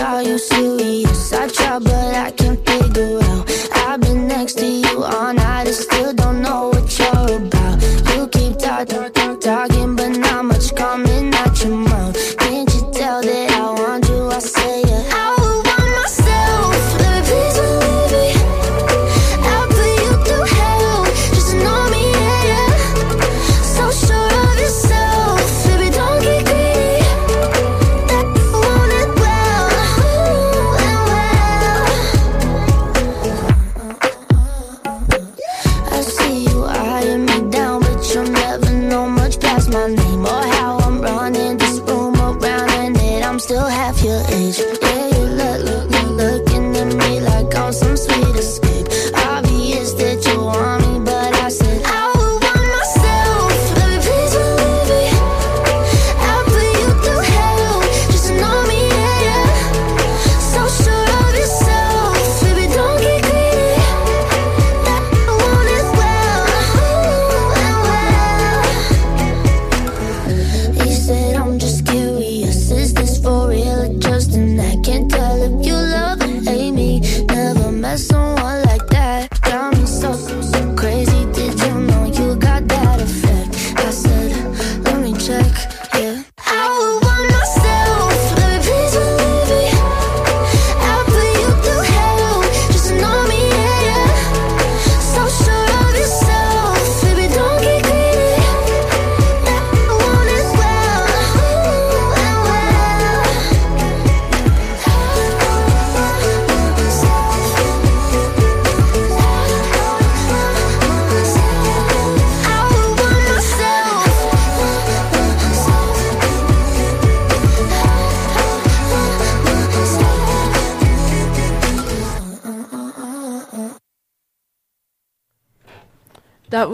Are 0.09 0.23
you 0.23 0.39
serious? 0.39 1.35
I 1.35 1.49
try, 1.49 1.79
but 1.79 1.93
I 1.93 2.31
can't 2.31 2.59
figure 2.67 3.19
out. 3.25 3.45
I've 3.75 4.01
been 4.01 4.27
next 4.27 4.55
to 4.55 4.65
you 4.65 5.05
all 5.05 5.35
night 5.35 5.67
and 5.67 5.77
still 5.77 6.15
don't 6.15 6.41
know 6.41 6.71
what 6.73 6.99
you're 6.99 7.37
about. 7.37 7.83
You 8.17 8.27
keep 8.29 8.57
talking, 8.57 9.13
talking, 9.13 9.39
but 9.39 9.68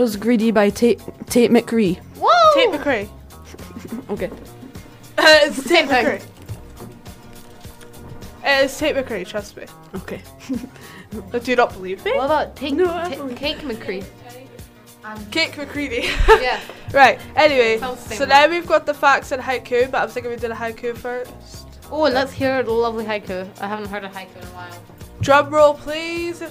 was 0.04 0.16
Greedy 0.16 0.50
by 0.50 0.66
uh, 0.68 0.70
Tate, 0.70 1.00
Tate 1.26 1.50
McCree. 1.50 1.98
Whoa! 2.16 2.30
Tate 2.54 2.80
McCree. 2.80 4.10
Okay. 4.10 4.30
Uh, 5.16 5.24
it's 5.42 5.64
Tate 5.66 5.88
thing. 5.88 6.06
McCree. 6.06 6.22
It's 8.44 8.78
Tate 8.78 8.94
McCree, 8.94 9.26
trust 9.26 9.56
me. 9.56 9.64
Okay. 9.94 10.20
Do 11.38 11.50
you 11.50 11.56
not 11.56 11.72
believe 11.72 12.04
me? 12.04 12.12
What 12.16 12.26
about 12.26 12.56
Take, 12.56 12.74
No, 12.74 12.92
I 12.92 13.14
Ta- 13.14 13.28
Cake 13.28 13.58
McCree? 13.58 14.04
Um, 15.04 15.24
Cake 15.30 15.56
McCready. 15.56 16.08
Yeah. 16.28 16.60
right, 16.92 17.20
anyway, 17.36 17.78
Sounds 17.78 18.02
the 18.02 18.08
same 18.10 18.18
so 18.18 18.24
now 18.24 18.48
we've 18.48 18.66
got 18.66 18.86
the 18.86 18.94
facts 18.94 19.32
and 19.32 19.42
haiku, 19.42 19.90
but 19.90 20.02
I'm 20.02 20.08
thinking 20.08 20.30
we 20.30 20.36
did 20.36 20.50
a 20.50 20.54
haiku 20.54 20.96
first. 20.96 21.66
Oh, 21.90 22.00
let's 22.02 22.32
hear 22.32 22.60
a 22.60 22.62
lovely 22.62 23.04
haiku. 23.04 23.48
I 23.60 23.66
haven't 23.68 23.88
heard 23.88 24.04
a 24.04 24.08
haiku 24.08 24.36
in 24.36 24.42
a 24.42 24.50
while. 24.52 24.82
Drum 25.20 25.50
roll, 25.50 25.74
please. 25.74 26.42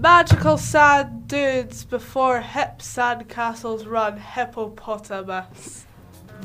Magical 0.00 0.56
sand 0.56 1.28
dunes 1.28 1.84
before 1.84 2.40
hip 2.40 2.80
sand 2.80 3.28
castles 3.28 3.84
run 3.84 4.16
hippopotamus. 4.16 5.84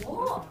What? 0.04 0.46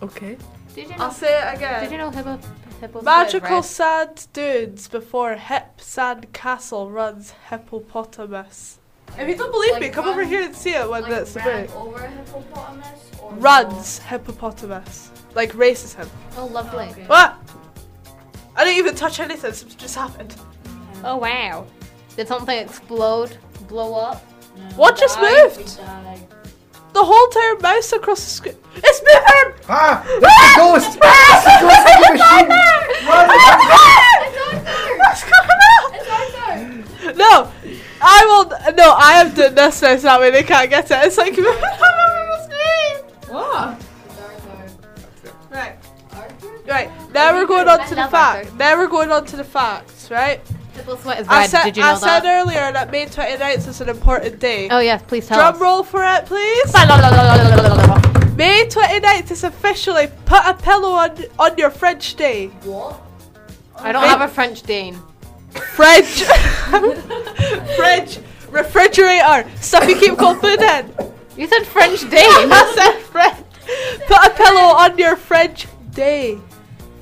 Okay. 0.00 0.38
Did 0.74 0.88
you 0.88 0.94
I'll 0.98 1.10
say 1.10 1.38
it 1.38 1.56
again. 1.56 1.82
Did 1.82 1.92
you 1.92 1.98
know 1.98 2.10
hippo? 2.10 2.38
hippo 2.80 3.02
Magical 3.02 3.56
red? 3.56 3.64
sand 3.66 4.26
dunes 4.32 4.88
before 4.88 5.34
hip 5.34 5.82
sand 5.82 6.32
castle 6.32 6.90
runs 6.90 7.34
hippopotamus. 7.50 8.78
If 9.18 9.28
you 9.28 9.36
don't 9.36 9.52
believe 9.52 9.78
me, 9.78 9.90
come 9.90 10.06
over 10.08 10.24
here 10.24 10.44
and 10.44 10.56
see 10.56 10.70
it 10.70 10.88
when 10.88 11.04
it's 11.04 11.34
the 11.34 11.40
break. 11.40 11.76
over 11.76 11.98
a 11.98 12.10
hippopotamus? 12.10 13.10
Or 13.20 13.32
Runs 13.34 13.98
hippopotamus. 13.98 15.10
Like 15.34 15.54
races 15.54 15.92
him. 15.92 16.08
Oh, 16.38 16.46
lovely. 16.46 16.86
What? 17.06 17.36
I 18.56 18.64
didn't 18.64 18.78
even 18.78 18.94
touch 18.94 19.20
anything, 19.20 19.52
something 19.52 19.76
just 19.76 19.94
happened. 19.94 20.30
Mm-hmm. 20.30 21.04
Oh 21.04 21.16
wow. 21.18 21.66
Did 22.16 22.28
something 22.28 22.56
explode? 22.56 23.36
Blow 23.68 23.94
up? 23.94 24.24
What 24.76 24.96
just 24.96 25.18
Die, 25.18 25.42
moved? 25.42 25.80
The 26.92 27.02
whole 27.02 27.26
entire 27.26 27.56
mouse 27.60 27.92
across 27.92 28.20
the 28.24 28.30
screen. 28.30 28.56
It's 28.76 29.00
moving! 29.02 29.54
Ah! 29.68 30.02
That's 30.20 30.38
the 30.44 30.60
ghost! 30.60 30.98
That's 31.00 31.44
the 31.44 31.58
ghost 31.60 31.86
of 31.90 31.98
the 32.00 32.10
machine! 32.14 32.48
What's 34.98 35.22
going 35.24 35.50
on? 35.50 35.64
No, 37.16 37.50
I 38.00 38.24
will. 38.26 38.44
No, 38.74 38.92
I 38.92 39.12
have 39.14 39.34
doing 39.34 39.54
this 39.54 39.82
now, 39.82 39.96
so 39.96 40.02
that 40.02 40.20
way 40.20 40.30
they 40.30 40.42
can't 40.42 40.70
get 40.70 40.90
it. 40.90 41.04
It's 41.04 41.18
like 41.18 41.36
moving 41.36 41.52
all 41.52 42.00
over 42.10 42.48
the. 42.48 43.32
What? 43.32 43.84
Right. 45.50 45.76
Right. 46.66 46.90
Now 47.12 47.34
we're 47.34 47.46
going 47.46 47.68
on 47.68 47.80
I 47.80 47.84
to 47.86 47.94
the 47.94 48.00
love 48.00 48.10
fact. 48.10 48.46
Arthur. 48.46 48.56
Now 48.56 48.76
we're 48.78 48.88
going 48.88 49.10
on 49.10 49.26
to 49.26 49.36
the 49.36 49.44
facts, 49.44 50.10
right? 50.10 50.40
Hippo 50.74 50.96
sweat 50.96 51.20
is 51.20 51.28
I 51.28 51.46
said, 51.46 51.64
Did 51.64 51.76
you 51.76 51.82
know 51.82 51.92
I 51.92 51.94
said 51.98 52.20
that? 52.20 52.42
earlier 52.42 52.72
that 52.72 52.90
May 52.90 53.06
29th 53.06 53.68
is 53.68 53.80
an 53.80 53.88
important 53.88 54.38
day. 54.38 54.68
Oh 54.70 54.80
yes, 54.80 55.02
please 55.06 55.26
tell 55.26 55.38
Drum 55.38 55.54
us. 55.54 55.60
roll 55.60 55.82
for 55.84 56.02
it, 56.04 56.26
please. 56.26 56.72
May 58.36 58.66
29th 58.68 59.30
is 59.30 59.44
officially 59.44 60.08
put 60.24 60.44
a 60.44 60.54
pillow 60.54 60.90
on 60.90 61.16
on 61.38 61.56
your 61.56 61.70
French 61.70 62.16
day. 62.16 62.48
What? 62.64 63.00
I 63.76 63.92
don't 63.92 64.04
have 64.04 64.20
a 64.20 64.28
French 64.28 64.62
Dane. 64.62 64.98
French. 65.74 66.22
French 67.76 68.18
refrigerator. 68.50 69.48
Stuff 69.60 69.88
you 69.88 69.96
keep 69.98 70.18
cold 70.18 70.40
food 70.40 70.60
in. 70.60 70.92
You 71.36 71.46
said 71.48 71.64
French 71.66 72.00
Dane. 72.02 72.10
I 72.52 72.72
said 72.74 72.98
French. 73.02 73.46
Put 74.06 74.26
a 74.26 74.30
pillow 74.30 74.74
on 74.76 74.98
your 74.98 75.16
French 75.16 75.66
day. 75.92 76.38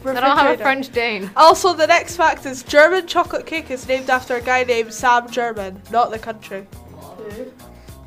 I 0.04 0.20
don't 0.20 0.36
have 0.38 0.58
a 0.60 0.62
French 0.62 0.90
Dane. 0.90 1.30
Also, 1.36 1.72
the 1.74 1.86
next 1.86 2.16
fact 2.16 2.46
is 2.46 2.62
German 2.62 3.06
chocolate 3.06 3.46
cake 3.46 3.70
is 3.70 3.86
named 3.88 4.10
after 4.10 4.36
a 4.36 4.40
guy 4.40 4.64
named 4.64 4.92
Sam 4.92 5.30
German, 5.30 5.80
not 5.90 6.10
the 6.10 6.18
country. 6.18 6.66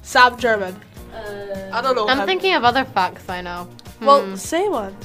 Sam 0.02 0.38
German. 0.38 0.80
I 1.72 1.82
don't 1.82 1.96
know. 1.96 2.08
I'm 2.08 2.20
him. 2.20 2.26
thinking 2.26 2.54
of 2.54 2.64
other 2.64 2.86
facts 2.86 3.28
I 3.30 3.42
know. 3.42 3.68
Well, 4.02 4.22
Hmm. 4.24 4.36
say 4.36 4.68
one. 4.68 4.96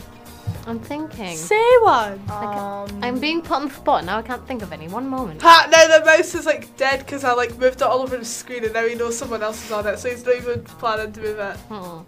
I'm 0.66 0.78
thinking. 0.80 1.36
Say 1.36 1.76
one. 1.78 2.20
I'm 2.28 3.18
being 3.18 3.40
put 3.40 3.52
on 3.56 3.68
the 3.68 3.74
spot 3.74 4.04
now. 4.04 4.18
I 4.18 4.22
can't 4.22 4.46
think 4.46 4.62
of 4.62 4.72
any. 4.72 4.88
One 4.88 5.08
moment. 5.08 5.40
Ha, 5.42 5.68
now 5.70 5.98
the 5.98 6.04
mouse 6.04 6.34
is 6.34 6.44
like 6.44 6.76
dead 6.76 6.98
because 7.00 7.24
I 7.24 7.32
like 7.32 7.56
moved 7.58 7.76
it 7.76 7.82
all 7.82 8.00
over 8.02 8.16
the 8.16 8.24
screen 8.24 8.64
and 8.64 8.74
now 8.74 8.86
he 8.86 8.94
knows 8.94 9.16
someone 9.16 9.42
else 9.42 9.64
is 9.64 9.72
on 9.72 9.86
it, 9.86 9.98
so 9.98 10.10
he's 10.10 10.24
not 10.26 10.36
even 10.36 10.62
planning 10.64 11.12
to 11.12 11.20
move 11.20 11.38
it. 11.38 11.56
Hmm. 11.68 12.00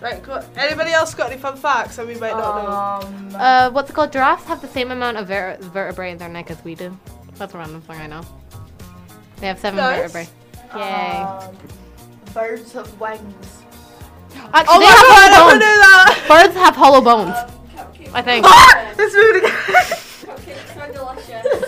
Right, 0.00 0.22
cool. 0.22 0.40
Anybody 0.56 0.92
else 0.92 1.12
got 1.14 1.30
any 1.32 1.40
fun 1.40 1.56
facts 1.56 1.96
that 1.96 2.06
we 2.06 2.14
might 2.14 2.32
not 2.36 3.04
Um, 3.04 3.34
Uh, 3.34 3.70
what's 3.70 3.90
it 3.90 3.94
called? 3.94 4.12
Giraffes 4.12 4.44
have 4.44 4.60
the 4.60 4.68
same 4.68 4.90
amount 4.92 5.16
of 5.16 5.26
ver- 5.26 5.56
vertebrae 5.60 6.12
in 6.12 6.18
their 6.18 6.28
neck 6.28 6.50
as 6.50 6.62
we 6.62 6.74
do. 6.76 6.96
That's 7.36 7.54
a 7.54 7.58
random 7.58 7.80
thing 7.80 8.00
I 8.00 8.06
know. 8.06 8.22
They 9.38 9.46
have 9.48 9.58
seven 9.58 9.78
Nice. 9.78 10.12
vertebrae. 10.12 10.28
Yay. 10.76 11.22
um, 11.22 11.56
birds 12.34 12.72
have 12.74 13.00
wings. 13.00 13.62
Actually, 14.54 14.64
Oh 14.68 14.78
they 14.78 14.84
my 14.86 14.90
have 14.92 15.06
god, 15.08 15.30
I 15.30 15.34
hollow 15.34 15.48
never 15.48 15.58
knew 15.58 15.78
that! 15.80 16.24
Birds 16.28 16.54
have 16.54 16.76
hollow 16.76 17.00
bones. 17.00 17.34
I 18.14 18.22
think. 18.22 18.46
It's 18.98 19.14
moving 19.14 19.44
again! 19.44 19.52
Cupcakes 20.26 20.76
are 20.80 20.92
delicious. 20.92 21.64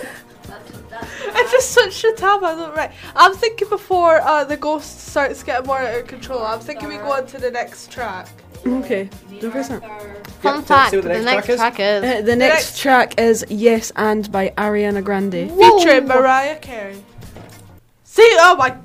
That's, 1.33 1.51
that's 1.51 1.53
I 1.53 1.57
just 1.57 1.71
switched 1.73 2.01
the 2.01 2.13
tab, 2.21 2.43
I 2.43 2.55
don't 2.55 2.75
right. 2.75 2.91
I'm 3.15 3.33
thinking 3.35 3.69
before 3.69 4.21
uh, 4.21 4.43
the 4.43 4.57
ghost 4.57 5.09
starts 5.09 5.43
getting 5.43 5.67
more 5.67 5.79
out 5.79 5.99
of 5.99 6.07
control, 6.07 6.43
I'm 6.43 6.59
thinking 6.59 6.89
we 6.89 6.97
go 6.97 7.11
on 7.13 7.25
to 7.27 7.37
the 7.37 7.51
next 7.51 7.91
track. 7.91 8.27
Okay. 8.65 9.09
Go 9.39 9.49
first 9.49 9.69
then. 9.69 9.81
Fun 9.81 10.55
Yeah, 10.55 10.61
fact: 10.61 10.91
see 10.91 10.97
what 10.97 11.05
the, 11.05 11.21
next 11.23 11.47
track 11.47 11.79
is. 11.79 12.03
Uh, 12.03 12.21
the 12.21 12.35
next 12.35 12.53
next- 12.55 12.79
track 12.79 13.19
is 13.19 13.45
Yes 13.49 13.91
and 13.95 14.31
by 14.31 14.49
Ariana 14.57 15.03
Grande. 15.03 15.49
Featuring 15.49 16.07
Mariah 16.07 16.57
Carey. 16.59 17.03
See, 18.03 18.29
oh 18.39 18.55
my. 18.57 18.75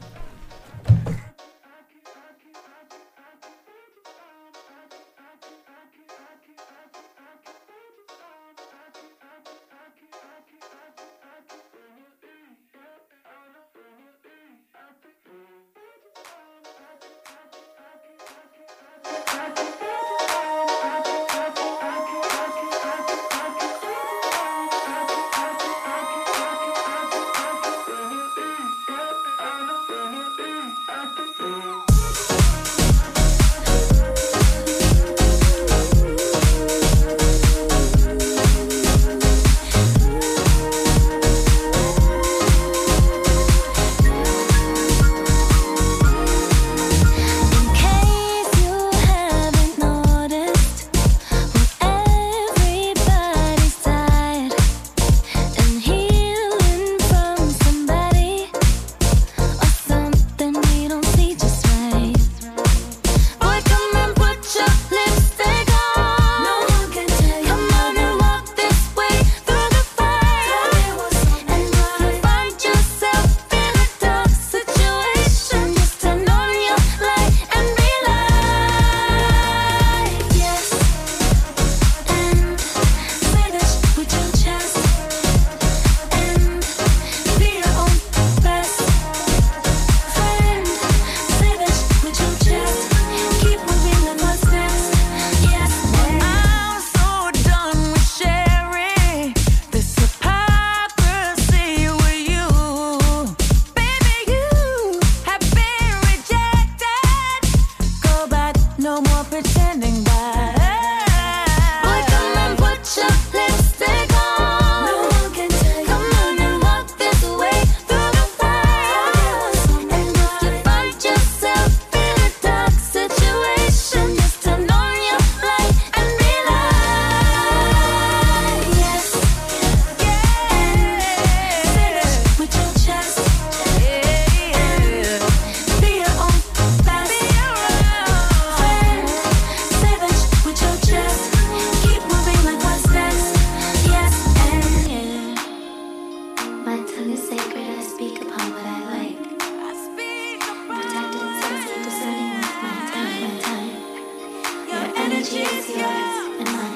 Energy 155.06 155.38
is 155.38 155.68
yours, 155.68 156.40
and 156.40 156.52
mine. 156.52 156.75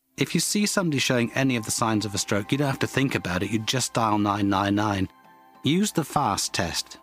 If 0.21 0.35
you 0.35 0.39
see 0.39 0.67
somebody 0.67 0.99
showing 0.99 1.31
any 1.33 1.55
of 1.55 1.65
the 1.65 1.71
signs 1.71 2.05
of 2.05 2.13
a 2.13 2.19
stroke, 2.19 2.51
you 2.51 2.57
don't 2.59 2.67
have 2.67 2.77
to 2.77 2.85
think 2.85 3.15
about 3.15 3.41
it, 3.41 3.49
you 3.49 3.57
just 3.57 3.93
dial 3.93 4.19
999. 4.19 5.09
Use 5.63 5.91
the 5.91 6.03
FAST 6.03 6.53
test. 6.53 6.99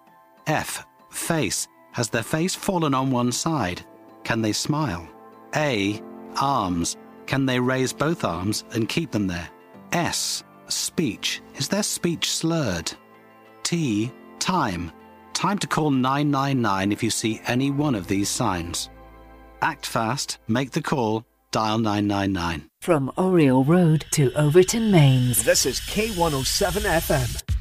F. 0.46 0.86
Face. 1.10 1.66
Has 1.90 2.08
their 2.10 2.22
face 2.22 2.54
fallen 2.54 2.94
on 2.94 3.10
one 3.10 3.32
side? 3.32 3.84
Can 4.22 4.40
they 4.40 4.52
smile? 4.52 5.08
A. 5.56 6.00
Arms. 6.40 6.96
Can 7.26 7.44
they 7.44 7.58
raise 7.58 7.92
both 7.92 8.22
arms 8.22 8.62
and 8.70 8.88
keep 8.88 9.10
them 9.10 9.26
there? 9.26 9.48
S. 9.90 10.44
Speech. 10.68 11.42
Is 11.56 11.66
their 11.66 11.82
speech 11.82 12.30
slurred? 12.30 12.92
T. 13.64 14.12
Time. 14.38 14.92
Time 15.32 15.58
to 15.58 15.66
call 15.66 15.90
999 15.90 16.92
if 16.92 17.02
you 17.02 17.10
see 17.10 17.40
any 17.48 17.72
one 17.72 17.96
of 17.96 18.06
these 18.06 18.28
signs. 18.28 18.90
Act 19.60 19.86
fast, 19.86 20.38
make 20.46 20.70
the 20.70 20.82
call, 20.82 21.24
dial 21.50 21.78
999. 21.78 22.68
From 22.80 23.10
Oriel 23.16 23.64
Road 23.64 24.04
to 24.12 24.32
Overton 24.34 24.90
Mains. 24.90 25.44
This 25.44 25.66
is 25.66 25.80
K107 25.80 26.82
FM. 26.82 27.57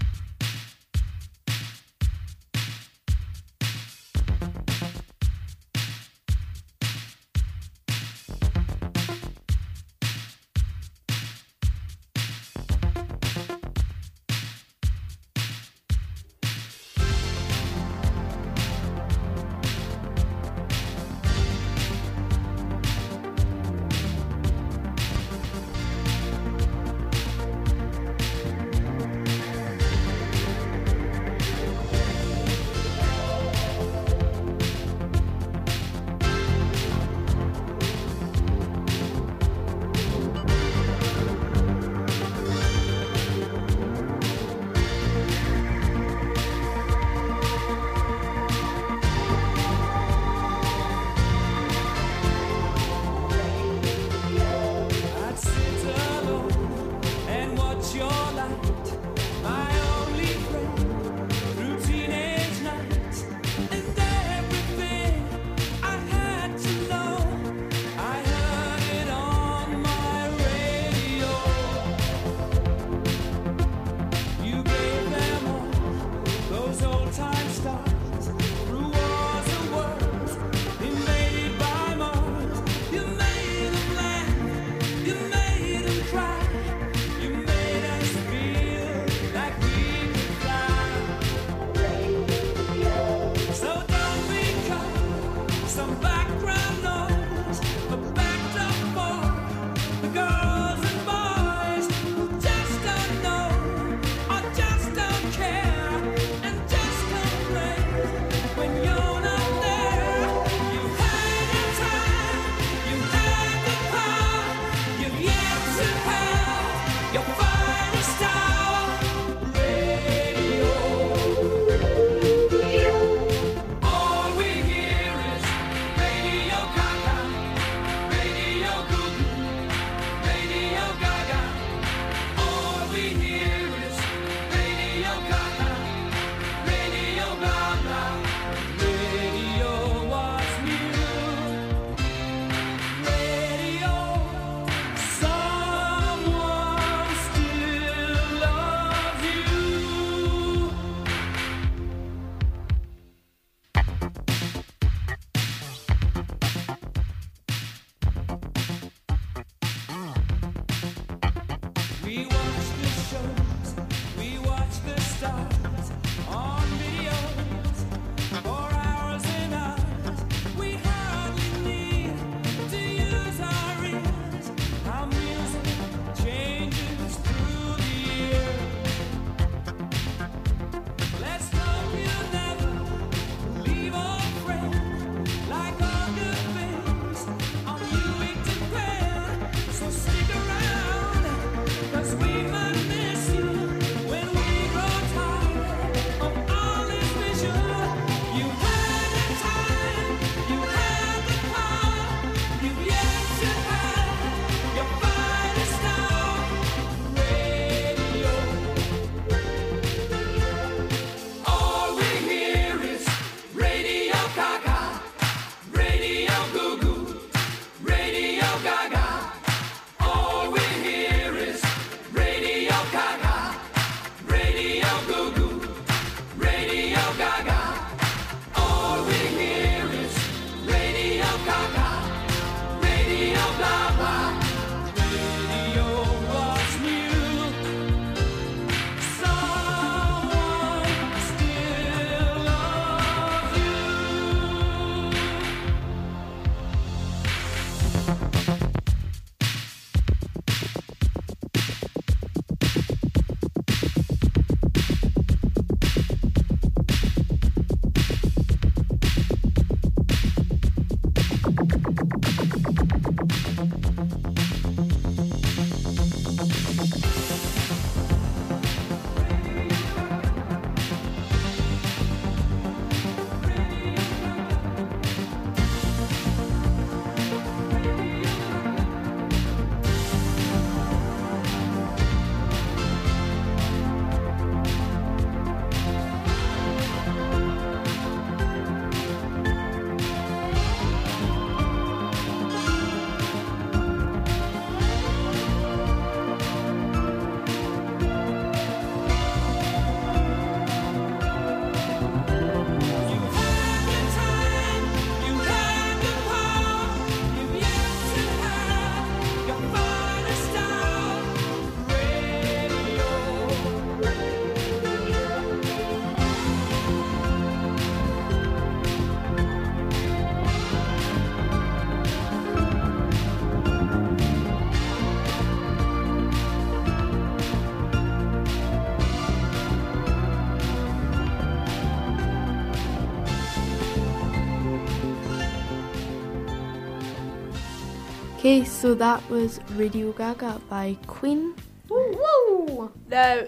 Okay, 338.48 338.64
so 338.64 338.96
that 338.96 339.30
was 339.30 339.60
Radio 339.76 340.14
Gaga 340.14 340.62
by 340.70 340.96
Queen. 341.06 341.54
Woo! 341.90 342.90
Now, 343.10 343.42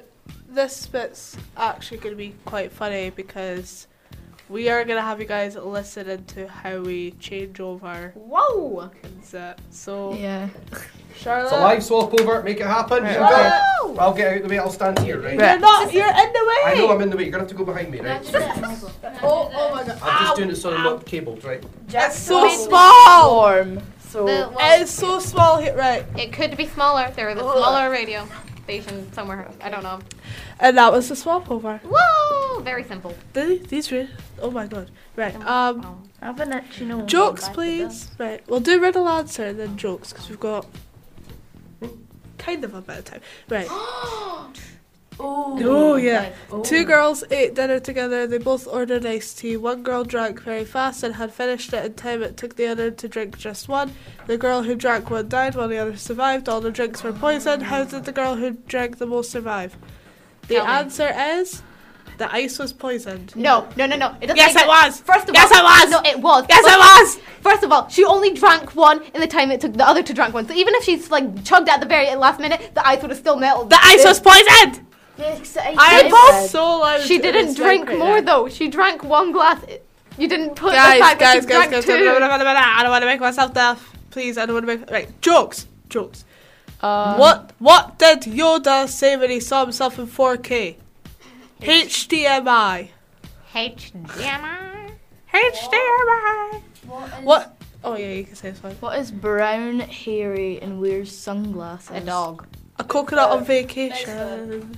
this 0.49 0.87
bit's 0.87 1.37
actually 1.55 1.99
going 1.99 2.11
to 2.11 2.17
be 2.17 2.35
quite 2.43 2.69
funny 2.69 3.09
because 3.09 3.87
we 4.49 4.67
are 4.67 4.83
going 4.83 4.97
to 4.97 5.01
have 5.01 5.21
you 5.21 5.25
guys 5.25 5.55
listen 5.55 6.09
into 6.09 6.49
how 6.49 6.81
we 6.81 7.11
change 7.11 7.61
over. 7.61 8.11
Whoa! 8.13 8.91
So, 9.71 10.15
Yeah. 10.15 10.49
Charlotte. 11.15 11.45
It's 11.45 11.53
a 11.53 11.61
live 11.61 11.83
swap 11.83 12.19
over. 12.19 12.43
Make 12.43 12.59
it 12.59 12.67
happen. 12.67 13.03
Right, 13.03 13.15
okay. 13.15 13.97
I'll 13.99 14.13
get 14.13 14.31
out 14.31 14.37
of 14.37 14.43
the 14.43 14.49
way. 14.49 14.59
I'll 14.59 14.69
stand 14.69 14.99
here, 14.99 15.21
right? 15.21 15.39
You're 15.39 15.59
not, 15.59 15.93
you're 15.93 16.07
in 16.07 16.33
the 16.33 16.45
way! 16.45 16.61
I 16.65 16.73
know 16.77 16.91
I'm 16.91 17.01
in 17.01 17.09
the 17.09 17.15
way. 17.15 17.23
You're 17.23 17.31
gonna 17.31 17.43
have 17.43 17.49
to 17.49 17.55
go 17.55 17.63
behind 17.63 17.89
me, 17.89 18.01
right? 18.01 18.21
Oh, 19.21 19.51
oh 19.53 19.75
my 19.75 19.83
god. 19.83 19.99
I'm 20.01 20.25
just 20.25 20.35
doing 20.37 20.49
it 20.49 20.55
so 20.55 20.73
I'm 20.73 20.83
not 20.83 21.05
cabled, 21.05 21.43
right? 21.43 21.63
It's 21.89 22.17
so 22.17 22.47
small! 22.49 23.35
Warm. 23.35 23.81
So 24.09 24.25
The- 24.25 24.49
well, 24.55 24.81
It's 24.81 24.91
so 24.91 25.19
small 25.19 25.57
here, 25.59 25.75
right? 25.77 26.03
it 26.17 26.33
could 26.33 26.57
be 26.57 26.65
smaller. 26.67 27.11
There 27.15 27.29
is 27.29 27.37
a 27.37 27.41
smaller 27.41 27.89
radio 27.91 28.27
station 28.63 29.11
somewhere. 29.13 29.47
I 29.61 29.69
don't 29.69 29.83
know. 29.83 29.99
And 30.59 30.77
that 30.77 30.91
was 30.91 31.09
the 31.09 31.15
swap 31.15 31.49
over. 31.51 31.79
Whoa! 31.83 32.59
Very 32.61 32.83
simple. 32.83 33.13
Th- 33.33 33.61
These 33.67 33.91
re- 33.91 34.09
oh 34.41 34.51
my 34.51 34.65
god. 34.67 34.89
Right. 35.15 35.35
Um, 35.45 36.03
I 36.21 36.25
have 36.27 36.39
an 36.39 36.53
itchy 36.53 36.85
nose. 36.85 37.05
jokes, 37.09 37.49
please. 37.49 38.09
Right. 38.17 38.41
We'll 38.49 38.59
do 38.59 38.81
riddle 38.81 39.07
answer 39.07 39.45
and 39.45 39.59
then 39.59 39.77
jokes 39.77 40.11
because 40.11 40.29
we've 40.29 40.39
got 40.39 40.65
kind 42.37 42.63
of 42.63 42.73
a 42.73 42.81
bit 42.81 42.97
of 42.99 43.05
time. 43.05 43.21
Right. 43.47 43.67
Oh 45.21 45.95
yeah. 45.97 46.31
Two 46.63 46.85
girls 46.85 47.23
ate 47.31 47.55
dinner 47.55 47.79
together. 47.79 48.25
They 48.25 48.37
both 48.37 48.67
ordered 48.67 49.05
iced 49.05 49.39
tea. 49.39 49.57
One 49.57 49.83
girl 49.83 50.03
drank 50.03 50.41
very 50.41 50.63
fast 50.65 51.03
and 51.03 51.15
had 51.15 51.33
finished 51.33 51.73
it 51.73 51.85
in 51.85 51.93
time 51.93 52.23
it 52.23 52.37
took 52.37 52.55
the 52.55 52.67
other 52.67 52.89
to 52.91 53.07
drink 53.07 53.37
just 53.37 53.67
one. 53.67 53.91
The 54.27 54.37
girl 54.37 54.63
who 54.63 54.75
drank 54.75 55.09
one 55.09 55.27
died 55.27 55.55
while 55.55 55.67
the 55.67 55.77
other 55.77 55.97
survived. 55.97 56.47
All 56.47 56.61
the 56.61 56.71
drinks 56.71 57.03
were 57.03 57.11
poisoned. 57.13 57.63
How 57.63 57.83
did 57.83 58.05
the 58.05 58.11
girl 58.11 58.35
who 58.35 58.51
drank 58.51 58.97
the 58.97 59.05
most 59.05 59.29
survive? 59.31 59.75
The 60.47 60.55
Tell 60.55 60.65
me. 60.65 60.71
answer 60.71 61.13
is 61.15 61.61
the 62.17 62.33
ice 62.33 62.57
was 62.59 62.73
poisoned. 62.73 63.35
No, 63.35 63.67
no, 63.75 63.85
no, 63.85 63.95
no. 63.95 64.15
It 64.21 64.35
Yes, 64.35 64.55
it 64.55 64.67
was. 64.67 64.99
First 65.01 65.29
of 65.29 65.35
Yes, 65.35 65.51
all, 65.51 65.59
it 65.59 65.63
was. 65.63 65.91
No, 65.91 66.09
it 66.09 66.19
was. 66.19 66.45
Yes, 66.49 66.63
First- 66.65 66.75
it 66.75 66.79
was. 66.79 67.19
First 67.41 67.63
of 67.63 67.71
all, 67.71 67.87
she 67.89 68.03
only 68.05 68.33
drank 68.33 68.75
one 68.75 69.03
in 69.13 69.21
the 69.21 69.27
time 69.27 69.51
it 69.51 69.61
took 69.61 69.73
the 69.73 69.87
other 69.87 70.03
to 70.03 70.13
drink 70.13 70.33
one. 70.33 70.47
So 70.47 70.53
even 70.53 70.75
if 70.75 70.83
she's 70.83 71.09
like 71.11 71.43
chugged 71.45 71.69
at 71.69 71.79
the 71.81 71.85
very 71.87 72.13
last 72.15 72.39
minute, 72.39 72.71
the 72.73 72.85
ice 72.87 73.01
would 73.01 73.11
have 73.11 73.19
still 73.19 73.37
melted. 73.37 73.69
The 73.69 73.79
ice 73.81 74.03
was 74.05 74.19
poisoned. 74.19 74.85
I 75.19 76.01
am 76.03 76.11
both. 76.11 76.49
so 76.49 76.79
loud. 76.79 77.01
She 77.01 77.17
didn't 77.19 77.55
drink 77.55 77.89
right 77.89 77.97
more 77.97 78.21
now. 78.21 78.43
though. 78.43 78.49
She 78.49 78.67
drank 78.67 79.03
one 79.03 79.31
glass. 79.31 79.63
You 80.17 80.27
didn't 80.27 80.55
put 80.55 80.73
guys, 80.73 80.97
the 80.97 81.03
fact 81.03 81.19
guys, 81.19 81.45
that 81.45 81.49
guys, 81.49 81.65
she 81.65 81.71
guys, 81.71 81.85
drank 81.85 82.01
two. 82.01 82.09
I 82.09 82.81
don't 82.81 82.91
want 82.91 83.01
to 83.03 83.05
make 83.05 83.19
myself 83.19 83.53
deaf. 83.53 83.93
Please, 84.09 84.37
I 84.37 84.45
don't 84.45 84.55
want 84.55 84.67
to 84.67 84.77
make 84.77 84.91
right 84.91 85.21
jokes. 85.21 85.67
Jokes. 85.87 86.25
Um, 86.81 87.17
what 87.17 87.51
What 87.59 87.99
did 87.99 88.21
Yoda 88.21 88.87
say 88.87 89.17
when 89.17 89.29
he 89.29 89.39
saw 89.39 89.63
himself 89.63 89.99
in 89.99 90.07
4K? 90.07 90.75
HDMI. 91.61 92.89
HDMI. 93.53 94.91
HDMI. 95.33 96.61
What? 97.23 97.55
Oh 97.83 97.95
yeah, 97.95 98.11
you 98.13 98.23
can 98.25 98.35
say 98.35 98.51
this 98.51 98.61
one. 98.61 98.73
What 98.75 98.97
is 98.99 99.11
brown, 99.11 99.79
hairy, 99.79 100.59
and 100.61 100.81
wears 100.81 101.15
sunglasses? 101.15 101.91
A 101.91 102.01
dog. 102.01 102.45
A 102.77 102.83
coconut 102.83 103.29
on 103.29 103.45
vacation. 103.45 104.77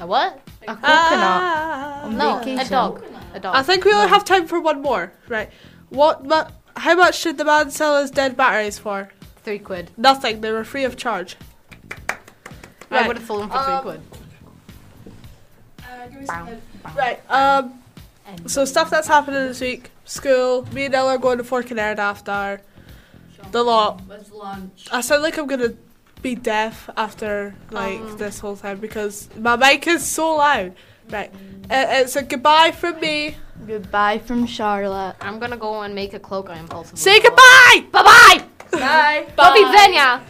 A 0.00 0.06
what? 0.06 0.40
A 0.62 0.74
coconut 0.74 0.82
Ah. 0.84 2.02
on 2.04 2.16
No, 2.16 2.38
vacation. 2.38 2.58
a 2.60 2.68
dog. 2.68 3.04
A 3.34 3.40
dog. 3.40 3.54
I 3.54 3.62
think 3.62 3.84
we 3.84 3.92
only 3.92 4.08
have 4.08 4.24
time 4.24 4.46
for 4.46 4.58
one 4.60 4.80
more. 4.82 5.12
Right. 5.28 5.50
What? 5.90 6.24
Mu- 6.24 6.44
how 6.76 6.94
much 6.94 7.18
should 7.18 7.36
the 7.38 7.44
man 7.44 7.70
sell 7.70 8.00
his 8.00 8.10
dead 8.10 8.36
batteries 8.36 8.78
for? 8.78 9.10
Three 9.44 9.58
quid. 9.58 9.90
Nothing. 9.96 10.40
They 10.40 10.52
were 10.52 10.64
free 10.64 10.84
of 10.84 10.96
charge. 10.96 11.36
I 12.10 12.16
Right. 12.90 13.06
would 13.06 13.18
have 13.18 13.26
sold 13.26 13.42
them 13.42 13.50
for 13.50 13.56
Um, 13.58 13.82
three 13.82 13.90
quid. 13.92 14.00
Right. 16.96 17.20
Um. 17.30 17.74
So 18.46 18.64
stuff 18.64 18.90
that's 18.90 19.08
happening 19.08 19.40
this 19.48 19.60
week: 19.60 19.90
school. 20.04 20.66
Me 20.72 20.86
and 20.86 20.94
Ella 20.94 21.14
are 21.14 21.18
going 21.18 21.38
to 21.38 21.44
Fork 21.44 21.70
and 21.70 21.78
after. 21.80 22.60
The 23.52 23.62
lot. 23.62 24.02
With 24.06 24.30
lunch. 24.32 24.86
I 24.92 25.00
sound 25.00 25.22
like 25.22 25.36
I'm 25.36 25.46
gonna 25.46 25.74
be 26.22 26.34
deaf 26.34 26.88
after 26.96 27.54
like 27.70 28.00
Um. 28.00 28.16
this 28.18 28.38
whole 28.40 28.56
time 28.56 28.78
because 28.78 29.28
my 29.36 29.56
mic 29.56 29.86
is 29.86 30.04
so 30.06 30.36
loud. 30.36 30.72
Right. 31.10 31.30
Uh, 31.70 31.86
it's 32.00 32.16
a 32.16 32.22
goodbye 32.22 32.72
from 32.72 33.00
me. 33.00 33.34
Goodbye 33.66 34.18
from 34.26 34.46
Charlotte. 34.46 35.16
I'm 35.20 35.38
gonna 35.40 35.56
go 35.56 35.80
and 35.82 35.94
make 35.94 36.14
a 36.14 36.18
cloak 36.20 36.48
on 36.50 36.58
impulsive. 36.58 36.98
Say 36.98 37.20
goodbye. 37.20 37.84
Bye 37.92 38.02
bye. 38.12 38.44
Bye. 38.78 39.26
Do 39.36 39.42
widzenia. 39.64 40.20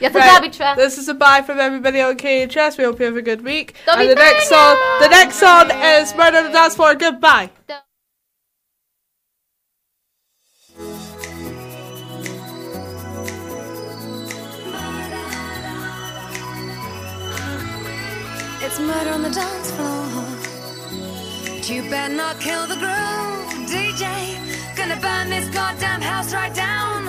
Ja 0.00 0.10
to 0.10 0.18
Right, 0.18 0.30
zabiczę. 0.30 0.76
This 0.76 0.98
is 0.98 1.08
a 1.08 1.14
bye 1.14 1.42
from 1.46 1.58
everybody 1.58 2.02
on 2.02 2.16
KHS. 2.16 2.76
We 2.76 2.84
hope 2.84 3.00
you 3.00 3.06
have 3.06 3.16
a 3.16 3.22
good 3.22 3.42
week. 3.42 3.74
Do 3.86 3.92
and 3.92 4.10
the 4.10 4.14
next 4.14 4.48
song, 4.48 4.76
the 5.00 5.08
next 5.08 5.36
song 5.36 5.70
is 5.70 6.14
Murder 6.14 6.38
on 6.38 6.44
the 6.44 6.52
Dance 6.52 6.74
Floor. 6.76 6.94
Goodbye. 6.94 7.48
It's 18.66 18.80
murder 18.80 19.10
on 19.10 19.22
the 19.22 19.30
dance 19.30 19.70
floor. 19.70 20.24
But 21.54 21.70
you 21.70 21.88
better 21.88 22.12
not 22.12 22.40
kill 22.40 22.66
the 22.66 22.74
groove, 22.74 23.68
DJ. 23.70 24.04
Gonna 24.76 24.98
burn 25.00 25.30
this 25.30 25.48
goddamn 25.54 26.00
house 26.00 26.34
right 26.34 26.52
down. 26.52 27.04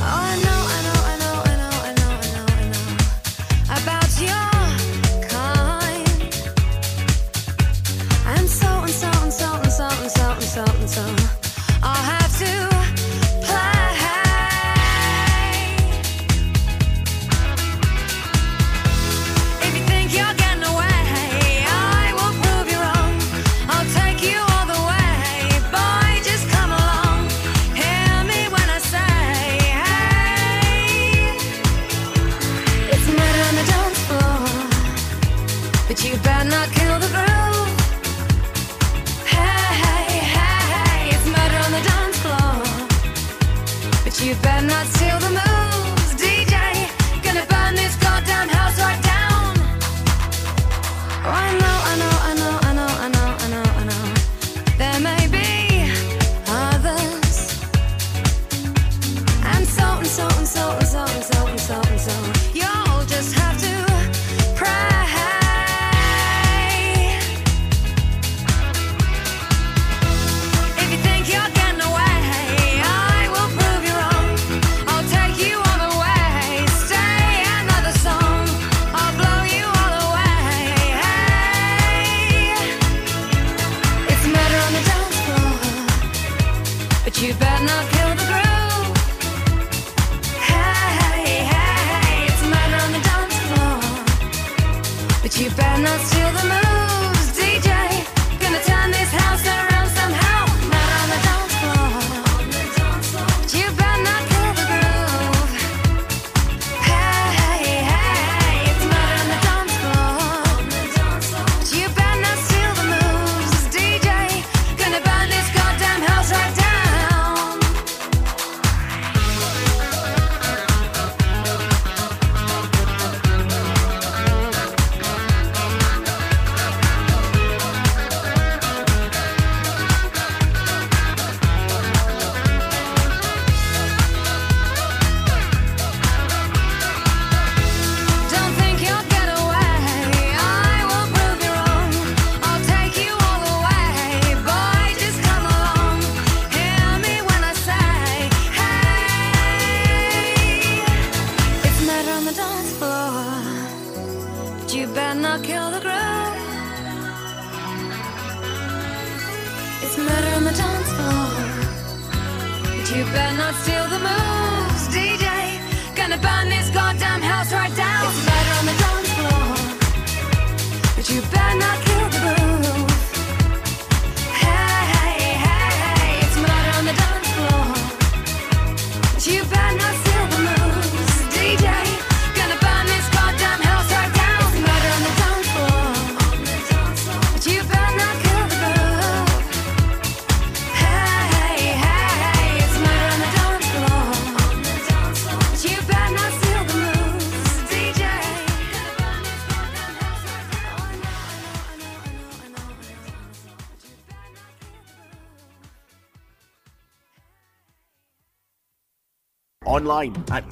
Oh, 0.00 0.20
I 0.30 0.36
know, 0.44 0.60
I 0.76 0.78
know, 0.86 0.99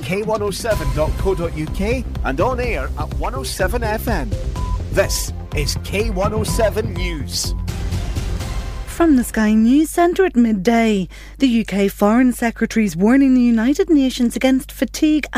k107.co.uk 0.08 2.04
and 2.24 2.40
on 2.40 2.60
air 2.60 2.84
at 2.98 3.12
107 3.14 3.82
FM. 3.82 4.30
This 4.92 5.34
is 5.54 5.76
K107 5.76 6.96
News. 6.96 7.54
From 8.86 9.16
the 9.16 9.24
Sky 9.24 9.52
News 9.52 9.90
Centre 9.90 10.24
at 10.24 10.34
midday, 10.34 11.08
the 11.40 11.60
UK 11.60 11.90
Foreign 11.90 12.32
Secretary's 12.32 12.96
warning 12.96 13.34
the 13.34 13.42
United 13.42 13.90
Nations 13.90 14.34
against 14.34 14.72
fatigue 14.72 15.26